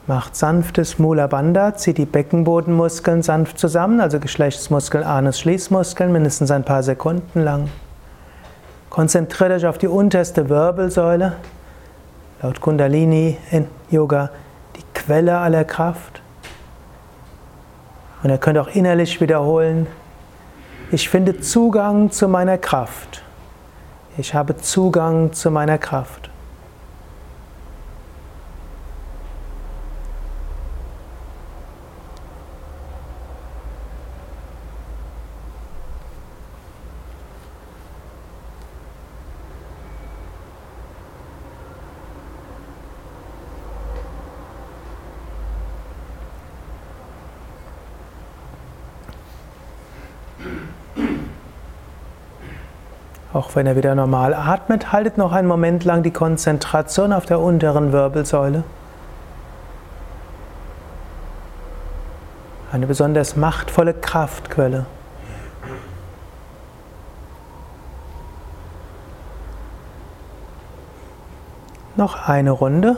Macht 0.06 0.36
sanftes 0.36 1.00
Mula 1.00 1.28
Bandha, 1.28 1.76
zieht 1.76 1.98
die 1.98 2.06
Beckenbodenmuskeln 2.06 3.22
sanft 3.22 3.58
zusammen, 3.58 4.02
also 4.02 4.20
Geschlechtsmuskeln, 4.20 5.02
Anus, 5.02 5.40
Schließmuskeln, 5.40 6.12
mindestens 6.12 6.52
ein 6.52 6.66
paar 6.66 6.84
Sekunden 6.84 7.40
lang. 7.42 7.70
Konzentriert 8.90 9.52
euch 9.52 9.66
auf 9.66 9.78
die 9.78 9.88
unterste 9.88 10.50
Wirbelsäule, 10.50 11.38
laut 12.42 12.60
Kundalini 12.60 13.38
in 13.52 13.68
Yoga 13.90 14.30
die 14.76 14.84
Quelle 14.94 15.38
aller 15.38 15.64
Kraft. 15.64 16.22
Und 18.24 18.30
ihr 18.30 18.38
könnt 18.40 18.58
auch 18.58 18.68
innerlich 18.68 19.22
wiederholen, 19.22 19.88
ich 20.92 21.08
finde 21.08 21.40
Zugang 21.40 22.12
zu 22.12 22.28
meiner 22.28 22.58
Kraft. 22.58 23.24
Ich 24.18 24.36
habe 24.36 24.58
Zugang 24.58 25.32
zu 25.32 25.50
meiner 25.50 25.78
Kraft. 25.78 26.30
Wenn 53.54 53.68
er 53.68 53.76
wieder 53.76 53.94
normal 53.94 54.34
atmet, 54.34 54.92
haltet 54.92 55.18
noch 55.18 55.32
einen 55.32 55.48
Moment 55.48 55.84
lang 55.84 56.02
die 56.02 56.12
Konzentration 56.12 57.14
auf 57.14 57.28
der 57.28 57.40
unteren 57.40 57.92
Wirbelsäule. 57.92 58.64
Eine 62.72 62.88
besonders 62.88 63.36
machtvolle 63.36 63.94
Kraftquelle. 63.94 64.88
Noch 71.96 72.28
eine 72.28 72.50
Runde. 72.50 72.98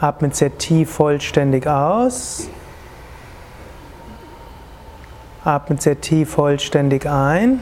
Atmet 0.00 0.34
sehr 0.34 0.58
tief 0.58 0.90
vollständig 0.90 1.68
aus. 1.68 2.48
Atmet 5.44 5.80
sehr 5.80 6.00
tief 6.00 6.30
vollständig 6.30 7.08
ein. 7.08 7.60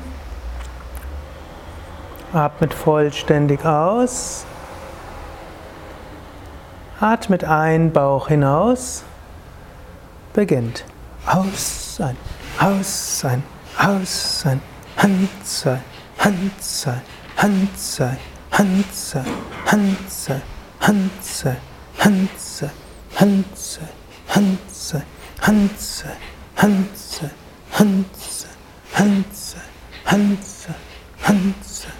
Atmet 2.32 2.72
vollständig 2.72 3.64
aus. 3.64 4.44
Atmet 7.00 7.44
ein, 7.44 7.92
Bauch 7.92 8.28
hinaus. 8.28 9.04
Beginnt. 10.32 10.84
Aus 11.26 11.96
sein, 11.96 12.16
aus 12.58 13.20
sein, 13.20 13.42
aus 13.78 14.40
sein. 14.40 14.60
Hand 14.96 15.28
sein, 15.42 15.80
Hand 16.18 16.62
sein, 16.62 17.00
Hand 17.36 17.80
sein, 17.80 18.16
Hand 18.52 18.94
sein, 18.94 19.22
Hand 19.66 20.10
sein, 20.10 20.42
Hand 20.80 21.22
sein, 21.22 21.56
Hand 21.98 22.30
sein, 22.38 22.70
Hand 23.16 23.58
sein, 23.58 23.90
Hand 24.28 24.68
sein, 24.68 25.02
Hand 25.40 25.80
sein, 25.88 26.12
Hand 26.56 26.96
sein, 26.98 27.30
Hand 27.72 28.16
sein, 28.16 28.50
Hand 28.92 29.34
sein, 29.34 29.62
Hand 30.04 30.44
sein, 30.44 30.74
Hand 31.22 31.64
sein. 31.64 31.99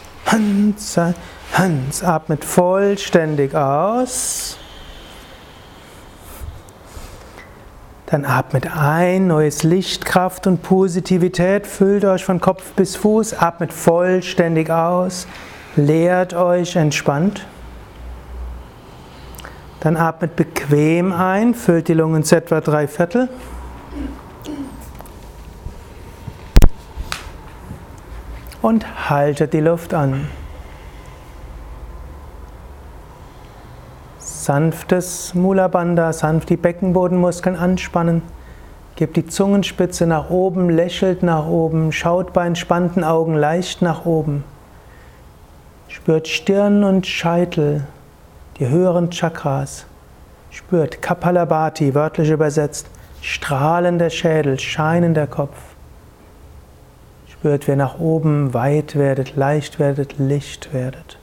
Hans, 0.25 0.99
Hans. 1.53 2.03
Atmet 2.03 2.45
vollständig 2.45 3.53
aus. 3.55 4.57
Dann 8.11 8.25
atmet 8.25 8.75
ein, 8.75 9.27
neues 9.27 9.63
Licht, 9.63 10.03
Kraft 10.03 10.45
und 10.45 10.61
Positivität 10.61 11.65
füllt 11.65 12.03
euch 12.03 12.25
von 12.25 12.41
Kopf 12.41 12.73
bis 12.73 12.97
Fuß. 12.97 13.35
Atmet 13.35 13.71
vollständig 13.71 14.69
aus, 14.69 15.27
leert 15.77 16.33
euch 16.33 16.75
entspannt. 16.75 17.45
Dann 19.79 19.95
atmet 19.95 20.35
bequem 20.35 21.13
ein, 21.13 21.55
füllt 21.55 21.87
die 21.87 21.93
Lungen 21.93 22.25
zu 22.25 22.35
etwa 22.35 22.59
drei 22.59 22.87
Viertel. 22.87 23.29
Und 28.61 29.09
haltet 29.09 29.53
die 29.53 29.59
Luft 29.59 29.93
an. 29.93 30.27
Sanftes 34.19 35.33
Mula 35.33 35.67
Bandha, 35.67 36.13
sanft 36.13 36.49
die 36.49 36.57
Beckenbodenmuskeln 36.57 37.55
anspannen. 37.55 38.21
Gebt 38.95 39.15
die 39.15 39.25
Zungenspitze 39.25 40.05
nach 40.05 40.29
oben, 40.29 40.69
lächelt 40.69 41.23
nach 41.23 41.47
oben, 41.47 41.91
schaut 41.91 42.33
bei 42.33 42.45
entspannten 42.45 43.03
Augen 43.03 43.35
leicht 43.35 43.81
nach 43.81 44.05
oben. 44.05 44.43
Spürt 45.87 46.27
Stirn 46.27 46.83
und 46.83 47.05
Scheitel, 47.05 47.83
die 48.57 48.67
höheren 48.67 49.11
Chakras. 49.11 49.85
Spürt 50.49 51.01
Kapalabhati, 51.01 51.93
wörtlich 51.95 52.29
übersetzt, 52.29 52.87
strahlender 53.21 54.09
Schädel, 54.09 54.59
scheinender 54.59 55.27
Kopf. 55.27 55.57
Spürt, 57.41 57.65
wie 57.65 57.71
ihr 57.71 57.75
nach 57.75 57.99
oben 57.99 58.53
weit 58.53 58.95
werdet, 58.95 59.35
leicht 59.35 59.79
werdet, 59.79 60.19
Licht 60.19 60.75
werdet. 60.75 61.17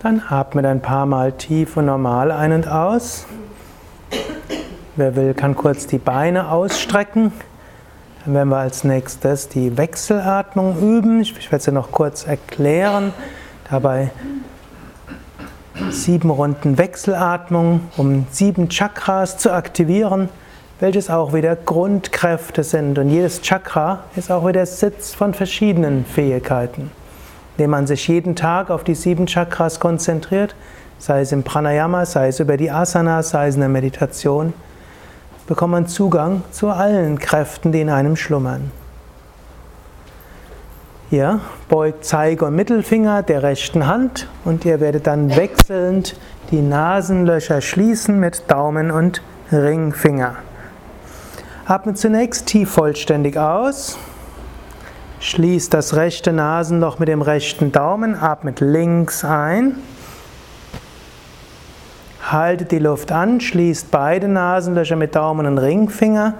Dann 0.00 0.22
atmet 0.28 0.64
ein 0.64 0.80
paar 0.80 1.06
Mal 1.06 1.32
tief 1.32 1.76
und 1.76 1.86
normal 1.86 2.30
ein 2.30 2.52
und 2.52 2.68
aus. 2.68 3.26
Wer 4.94 5.16
will, 5.16 5.34
kann 5.34 5.56
kurz 5.56 5.88
die 5.88 5.98
Beine 5.98 6.52
ausstrecken. 6.52 7.32
Dann 8.24 8.34
werden 8.34 8.48
wir 8.48 8.58
als 8.58 8.84
nächstes 8.84 9.48
die 9.48 9.76
Wechselatmung 9.76 10.78
üben. 10.78 11.20
Ich 11.22 11.50
werde 11.50 11.64
sie 11.64 11.72
noch 11.72 11.90
kurz 11.90 12.28
erklären. 12.28 13.12
Dabei 13.68 14.12
sieben 15.90 16.30
Runden 16.30 16.78
Wechselatmung, 16.78 17.80
um 17.96 18.26
sieben 18.30 18.68
Chakras 18.68 19.38
zu 19.38 19.52
aktivieren, 19.52 20.28
welches 20.78 21.10
auch 21.10 21.34
wieder 21.34 21.56
Grundkräfte 21.56 22.62
sind. 22.62 23.00
Und 23.00 23.10
jedes 23.10 23.42
Chakra 23.42 24.04
ist 24.14 24.30
auch 24.30 24.46
wieder 24.46 24.64
Sitz 24.64 25.12
von 25.12 25.34
verschiedenen 25.34 26.04
Fähigkeiten 26.04 26.92
indem 27.58 27.70
man 27.70 27.88
sich 27.88 28.06
jeden 28.06 28.36
Tag 28.36 28.70
auf 28.70 28.84
die 28.84 28.94
sieben 28.94 29.26
Chakras 29.26 29.80
konzentriert, 29.80 30.54
sei 31.00 31.22
es 31.22 31.32
im 31.32 31.42
Pranayama, 31.42 32.06
sei 32.06 32.28
es 32.28 32.38
über 32.38 32.56
die 32.56 32.70
Asanas, 32.70 33.30
sei 33.30 33.48
es 33.48 33.56
in 33.56 33.60
der 33.62 33.68
Meditation, 33.68 34.52
bekommt 35.48 35.72
man 35.72 35.88
Zugang 35.88 36.42
zu 36.52 36.68
allen 36.68 37.18
Kräften, 37.18 37.72
die 37.72 37.80
in 37.80 37.90
einem 37.90 38.14
schlummern. 38.14 38.70
Hier 41.10 41.40
beugt 41.68 42.04
Zeige 42.04 42.44
und 42.44 42.54
Mittelfinger 42.54 43.24
der 43.24 43.42
rechten 43.42 43.88
Hand 43.88 44.28
und 44.44 44.64
ihr 44.64 44.78
werdet 44.78 45.08
dann 45.08 45.34
wechselnd 45.34 46.14
die 46.52 46.62
Nasenlöcher 46.62 47.60
schließen 47.60 48.20
mit 48.20 48.48
Daumen 48.48 48.92
und 48.92 49.20
Ringfinger. 49.50 50.36
Atmet 51.66 51.98
zunächst 51.98 52.46
tief 52.46 52.70
vollständig 52.70 53.36
aus. 53.36 53.98
Schließt 55.20 55.74
das 55.74 55.96
rechte 55.96 56.32
Nasenloch 56.32 57.00
mit 57.00 57.08
dem 57.08 57.22
rechten 57.22 57.72
Daumen, 57.72 58.14
atmet 58.14 58.60
links 58.60 59.24
ein. 59.24 59.76
Haltet 62.30 62.70
die 62.70 62.78
Luft 62.78 63.10
an, 63.10 63.40
schließt 63.40 63.90
beide 63.90 64.28
Nasenlöcher 64.28 64.94
mit 64.94 65.16
Daumen 65.16 65.46
und 65.46 65.58
Ringfinger. 65.58 66.34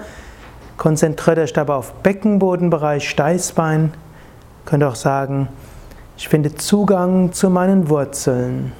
Konzentriert 0.76 1.38
euch 1.38 1.52
dabei 1.52 1.74
auf 1.74 1.92
Beckenbodenbereich, 1.94 3.08
Steißbein. 3.08 3.94
Könnt 4.64 4.84
auch 4.84 4.94
sagen, 4.94 5.48
ich 6.16 6.28
finde 6.28 6.54
Zugang 6.54 7.32
zu 7.32 7.50
meinen 7.50 7.88
Wurzeln. 7.88 8.72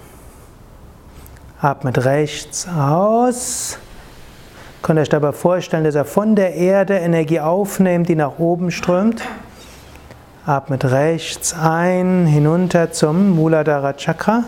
Atmet 1.61 2.05
rechts 2.05 2.69
aus. 2.69 3.79
Könnt 4.81 5.01
euch 5.01 5.09
dabei 5.09 5.33
vorstellen, 5.33 5.83
dass 5.83 5.97
er 5.97 6.05
von 6.05 6.37
der 6.37 6.55
Erde 6.55 6.99
Energie 6.99 7.41
aufnimmt, 7.41 8.09
die 8.09 8.15
nach 8.15 8.39
oben 8.39 8.71
strömt. 8.71 9.23
Atmet 10.49 10.87
rechts 10.87 11.55
ein, 11.55 12.25
hinunter 12.25 12.91
zum 12.91 13.33
Muladhara 13.37 13.93
Chakra. 13.93 14.45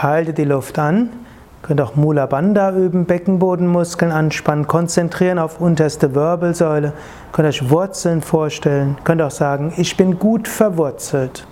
Halte 0.00 0.32
die 0.32 0.44
Luft 0.44 0.78
an. 0.78 1.10
Könnt 1.60 1.82
auch 1.82 1.96
Mula 1.96 2.24
Bandha 2.24 2.74
üben, 2.74 3.04
Beckenbodenmuskeln 3.04 4.10
anspannen, 4.10 4.66
konzentrieren 4.66 5.38
auf 5.38 5.60
unterste 5.60 6.14
Wirbelsäule. 6.14 6.94
Könnt 7.32 7.46
euch 7.46 7.68
Wurzeln 7.68 8.22
vorstellen. 8.22 8.96
Könnt 9.04 9.20
auch 9.20 9.30
sagen, 9.30 9.74
ich 9.76 9.98
bin 9.98 10.18
gut 10.18 10.48
verwurzelt. 10.48 11.46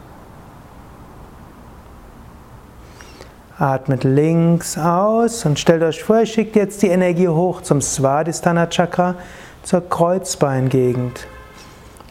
Atmet 3.58 4.04
links 4.04 4.78
aus 4.78 5.44
und 5.44 5.58
stellt 5.58 5.82
euch 5.82 6.02
vor, 6.02 6.20
ihr 6.20 6.26
schickt 6.26 6.56
jetzt 6.56 6.80
die 6.80 6.88
Energie 6.88 7.28
hoch 7.28 7.60
zum 7.60 7.82
Svadhisthana 7.82 8.68
Chakra, 8.68 9.16
zur 9.64 9.86
Kreuzbeingegend. 9.86 11.26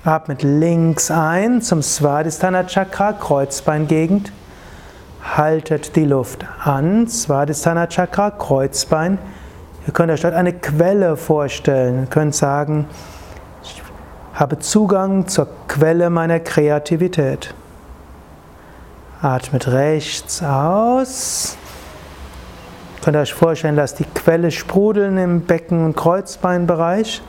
Atmet 0.09 0.41
links 0.41 1.11
ein 1.11 1.61
zum 1.61 1.83
Svadhisthana 1.83 2.63
Chakra, 2.63 3.13
Kreuzbeingegend. 3.13 4.31
Haltet 5.21 5.95
die 5.95 6.03
Luft 6.03 6.47
an, 6.63 7.07
Svadhisthana 7.07 7.85
Chakra, 7.85 8.31
Kreuzbein. 8.31 9.19
Ihr 9.85 9.93
könnt 9.93 10.11
euch 10.11 10.21
dort 10.21 10.33
eine 10.33 10.53
Quelle 10.53 11.15
vorstellen. 11.15 12.05
Ihr 12.05 12.05
könnt 12.07 12.33
sagen, 12.33 12.87
ich 13.61 13.83
habe 14.33 14.57
Zugang 14.57 15.27
zur 15.27 15.47
Quelle 15.67 16.09
meiner 16.09 16.39
Kreativität. 16.39 17.53
Atmet 19.21 19.67
rechts 19.67 20.41
aus. 20.41 21.55
Ihr 22.95 23.05
könnt 23.05 23.17
euch 23.17 23.35
vorstellen, 23.35 23.75
dass 23.75 23.93
die 23.93 24.05
Quelle 24.05 24.49
sprudeln 24.49 25.19
im 25.19 25.41
Becken- 25.41 25.85
und 25.85 25.95
Kreuzbeinbereich. 25.95 27.21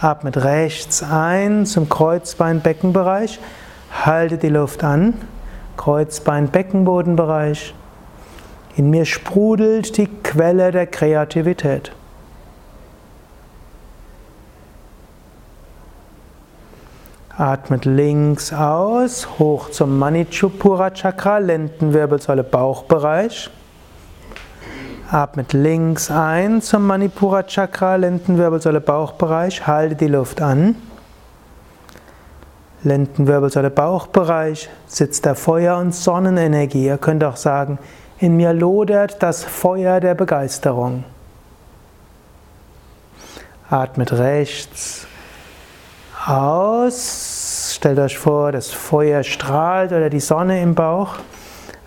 Atmet 0.00 0.44
rechts 0.44 1.02
ein 1.02 1.64
zum 1.64 1.88
Kreuzbein-Beckenbereich. 1.88 3.38
Halte 4.04 4.36
die 4.36 4.50
Luft 4.50 4.84
an. 4.84 5.14
Kreuzbein-Beckenbodenbereich. 5.78 7.74
In 8.76 8.90
mir 8.90 9.06
sprudelt 9.06 9.96
die 9.96 10.06
Quelle 10.06 10.70
der 10.70 10.86
Kreativität. 10.86 11.92
Atmet 17.38 17.84
links 17.84 18.52
aus, 18.52 19.38
hoch 19.38 19.70
zum 19.70 19.98
Manichupura 19.98 20.90
Chakra, 20.90 21.38
Lendenwirbelsäule, 21.38 22.42
Bauchbereich. 22.42 23.50
Atmet 25.10 25.52
links 25.52 26.10
ein 26.10 26.60
zum 26.62 26.84
Manipura 26.84 27.44
Chakra, 27.44 27.94
Lendenwirbelsäule, 27.94 28.80
Bauchbereich. 28.80 29.64
Halte 29.64 29.94
die 29.94 30.08
Luft 30.08 30.42
an. 30.42 30.74
Lendenwirbelsäule, 32.82 33.70
Bauchbereich 33.70 34.68
sitzt 34.88 35.24
der 35.24 35.36
Feuer- 35.36 35.78
und 35.78 35.94
Sonnenenergie. 35.94 36.86
Ihr 36.86 36.98
könnt 36.98 37.22
auch 37.22 37.36
sagen, 37.36 37.78
in 38.18 38.36
mir 38.36 38.52
lodert 38.52 39.22
das 39.22 39.44
Feuer 39.44 40.00
der 40.00 40.16
Begeisterung. 40.16 41.04
Atmet 43.70 44.12
rechts 44.12 45.06
aus. 46.26 47.74
Stellt 47.76 48.00
euch 48.00 48.18
vor, 48.18 48.50
das 48.50 48.70
Feuer 48.70 49.22
strahlt 49.22 49.92
oder 49.92 50.10
die 50.10 50.20
Sonne 50.20 50.60
im 50.60 50.74
Bauch. 50.74 51.16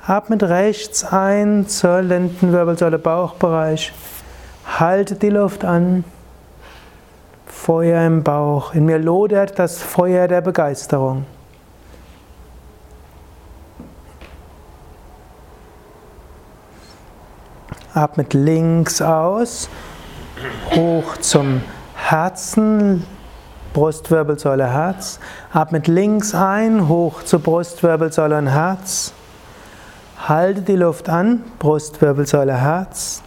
Atmet 0.09 0.41
rechts 0.41 1.03
ein 1.03 1.67
zur 1.67 2.01
Lendenwirbelsäule, 2.01 2.97
Bauchbereich. 2.97 3.93
Haltet 4.79 5.21
die 5.21 5.29
Luft 5.29 5.63
an. 5.63 6.03
Feuer 7.45 8.07
im 8.07 8.23
Bauch. 8.23 8.73
In 8.73 8.85
mir 8.85 8.97
lodert 8.97 9.59
das 9.59 9.83
Feuer 9.83 10.27
der 10.27 10.41
Begeisterung. 10.41 11.27
Atmet 17.93 18.33
links 18.33 19.03
aus, 19.03 19.69
hoch 20.71 21.17
zum 21.17 21.61
Herzen, 21.93 23.05
Brustwirbelsäule, 23.73 24.73
Herz. 24.73 25.19
Atmet 25.53 25.87
links 25.87 26.33
ein, 26.33 26.87
hoch 26.87 27.21
zur 27.21 27.41
Brustwirbelsäule 27.43 28.39
und 28.39 28.47
Herz. 28.47 29.13
Halte 30.27 30.61
die 30.61 30.75
Luft 30.75 31.09
an, 31.09 31.43
Brustwirbelsäule, 31.59 32.53
Herz. 32.53 33.23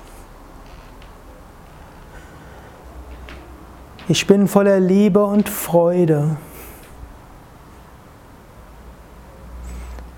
Ich 4.09 4.27
bin 4.27 4.47
voller 4.47 4.79
Liebe 4.79 5.25
und 5.25 5.49
Freude. 5.49 6.37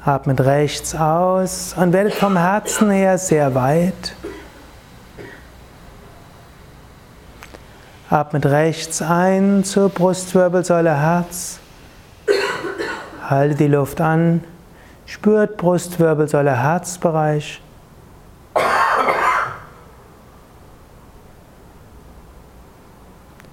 Atmet 0.05 0.41
rechts 0.41 0.95
aus 0.95 1.75
und 1.79 1.93
werdet 1.93 2.15
vom 2.15 2.37
Herzen 2.37 2.91
her 2.91 3.17
sehr 3.19 3.55
weit. 3.55 4.15
Atmet 8.11 8.47
rechts 8.47 9.01
ein 9.01 9.65
zur 9.65 9.89
Brustwirbelsäule 9.89 10.95
Herz. 10.95 11.61
Halte 13.23 13.55
die 13.55 13.69
Luft 13.69 14.01
an. 14.01 14.45
Spürt 15.07 15.57
Brustwirbelsäule 15.59 16.57
Herzbereich. 16.57 17.61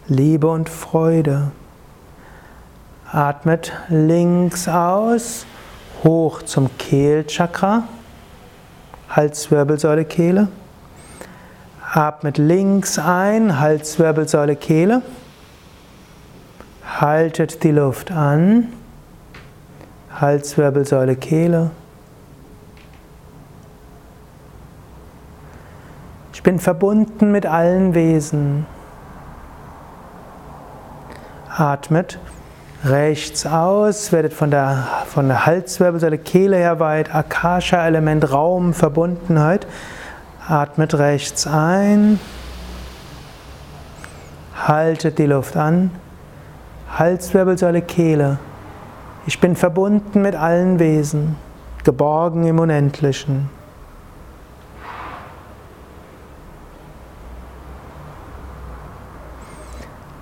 Liebe 0.08 0.48
und 0.48 0.70
Freude. 0.70 1.52
Atmet 3.12 3.72
links 3.90 4.68
aus, 4.68 5.46
hoch 6.04 6.42
zum 6.44 6.70
Kehlchakra, 6.78 7.84
Halswirbelsäule 9.10 10.06
Kehle. 10.06 10.48
Atmet 11.94 12.38
links 12.38 12.98
ein, 13.00 13.60
Halswirbelsäule 13.60 14.56
Kehle. 14.56 15.02
Haltet 17.00 17.64
die 17.64 17.72
Luft 17.72 18.12
an, 18.12 18.72
Halswirbelsäule 20.22 21.16
Kehle. 21.16 21.72
Ich 26.32 26.44
bin 26.44 26.60
verbunden 26.60 27.32
mit 27.32 27.46
allen 27.48 27.96
Wesen. 27.96 28.66
Atmet 31.50 32.20
rechts 32.84 33.46
aus, 33.46 34.12
werdet 34.12 34.34
von 34.34 34.52
der, 34.52 34.88
von 35.08 35.28
der 35.28 35.46
Halswirbelsäule, 35.46 36.18
Kehle 36.18 36.58
her 36.58 36.80
weit, 36.80 37.14
Akasha-Element, 37.14 38.32
Raum, 38.32 38.74
Verbundenheit. 38.74 39.68
Atmet 40.48 40.96
rechts 40.96 41.48
ein, 41.48 42.20
haltet 44.56 45.18
die 45.18 45.26
Luft 45.26 45.58
an, 45.58 45.92
Halswirbelsäule, 46.98 47.82
Kehle. 47.82 48.40
Ich 49.32 49.40
bin 49.40 49.56
verbunden 49.56 50.24
mit 50.24 50.36
allen 50.36 50.78
Wesen, 50.78 51.38
geborgen 51.86 52.46
im 52.46 52.60
Unendlichen. 52.60 53.50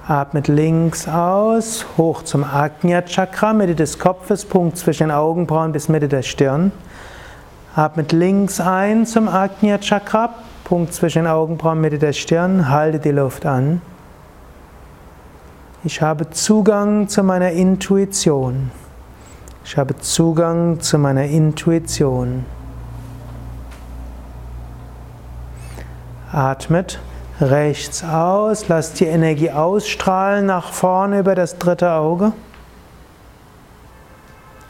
Atmet 0.08 0.48
links 0.48 1.08
aus, 1.08 1.88
hoch 1.98 2.22
zum 2.22 2.44
Ajna 2.44 3.02
Chakra, 3.02 3.54
Mitte 3.54 3.74
des 3.74 3.98
Kopfes, 3.98 4.46
Punkt 4.46 4.78
zwischen 4.78 5.08
den 5.08 5.12
Augenbrauen 5.12 5.72
bis 5.72 5.90
Mitte 5.90 6.08
der 6.08 6.22
Stirn. 6.22 6.72
Atmet 7.76 8.12
links 8.12 8.62
ein 8.62 9.08
zum 9.08 9.28
Ajna 9.28 9.80
Chakra, 9.80 10.36
Punkt 10.64 10.94
zwischen 10.94 11.24
den 11.24 11.32
Augenbrauen, 11.32 11.82
Mitte 11.82 11.98
der 11.98 12.14
Stirn, 12.14 12.70
halte 12.70 13.00
die 13.00 13.10
Luft 13.10 13.48
an. 13.48 13.82
Ich 15.84 16.00
habe 16.00 16.30
Zugang 16.30 17.08
zu 17.08 17.24
meiner 17.24 17.50
Intuition. 17.50 18.70
Ich 19.64 19.78
habe 19.78 19.98
Zugang 19.98 20.80
zu 20.80 20.98
meiner 20.98 21.26
Intuition. 21.26 22.46
Atmet 26.32 27.00
rechts 27.42 28.04
aus, 28.04 28.68
lasst 28.68 29.00
die 29.00 29.06
Energie 29.06 29.52
ausstrahlen 29.52 30.46
nach 30.46 30.72
vorne 30.72 31.20
über 31.20 31.36
das 31.36 31.58
dritte 31.58 31.92
Auge. 31.92 32.34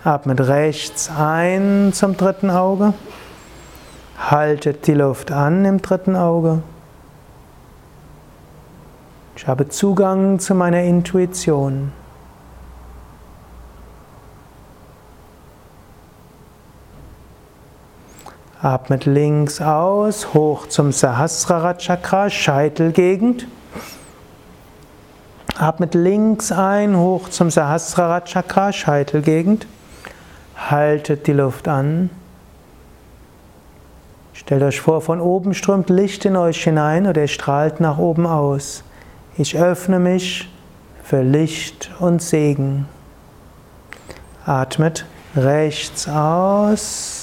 Atmet 0.04 0.40
rechts 0.42 1.10
ein 1.10 1.92
zum 1.94 2.16
dritten 2.16 2.50
Auge. 2.50 2.94
Haltet 4.18 4.88
die 4.88 4.94
Luft 4.94 5.32
an 5.32 5.66
im 5.66 5.82
dritten 5.82 6.16
Auge. 6.16 6.62
Ich 9.36 9.48
habe 9.48 9.70
Zugang 9.70 10.40
zu 10.40 10.56
meiner 10.56 10.84
Intuition. 10.84 11.92
Atmet 18.62 19.06
links 19.06 19.62
aus, 19.62 20.34
hoch 20.34 20.68
zum 20.68 20.92
Sahasrara 20.92 21.76
Chakra, 21.76 22.30
Scheitelgegend. 22.30 23.48
Atmet 25.58 25.94
links 25.94 26.52
ein, 26.52 26.98
hoch 26.98 27.30
zum 27.30 27.50
Sahasrara 27.50 28.20
Chakra, 28.20 28.74
Scheitelgegend. 28.74 29.66
Haltet 30.58 31.28
die 31.28 31.32
Luft 31.32 31.70
an. 31.70 32.10
Stellt 34.34 34.64
euch 34.64 34.82
vor, 34.82 35.00
von 35.00 35.22
oben 35.22 35.54
strömt 35.54 35.90
Licht 35.90 36.26
in 36.26 36.36
euch 36.36 36.62
hinein 36.62 37.08
oder 37.08 37.22
ihr 37.22 37.28
strahlt 37.30 37.80
nach 37.80 37.98
oben 37.98 38.28
aus. 38.28 38.84
Ich 39.38 39.58
öffne 39.58 40.00
mich 40.00 40.50
für 41.02 41.22
Licht 41.22 41.92
und 42.00 42.22
Segen. 42.22 42.88
Atmet 44.46 45.06
rechts 45.34 46.10
aus. 46.10 47.19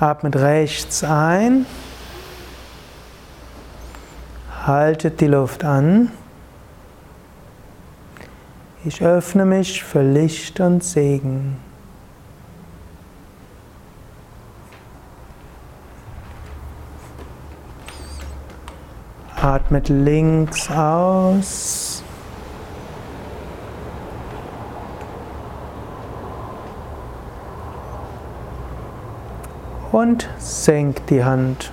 Atmet 0.00 0.36
rechts 0.36 1.04
ein. 1.04 1.66
Haltet 4.66 5.20
die 5.20 5.26
Luft 5.26 5.64
an. 5.64 6.10
Ich 8.84 9.02
öffne 9.02 9.46
mich 9.46 9.82
für 9.84 10.02
Licht 10.02 10.60
und 10.60 10.82
Segen. 10.82 11.56
Atmet 19.40 19.88
links 19.90 20.70
aus. 20.70 21.93
Und 29.94 30.28
senkt 30.38 31.08
die 31.08 31.22
Hand. 31.22 31.70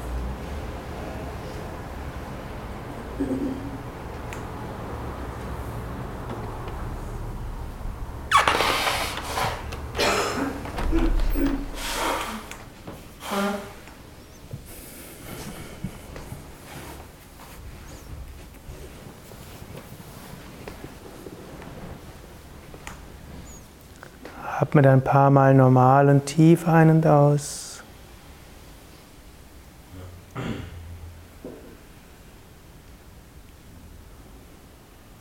Atme 24.59 24.87
ein 24.87 25.03
paar 25.03 25.31
Mal 25.31 25.55
normal 25.55 26.07
und 26.07 26.27
tief 26.27 26.67
ein 26.67 26.91
und 26.91 27.07
aus. 27.07 27.70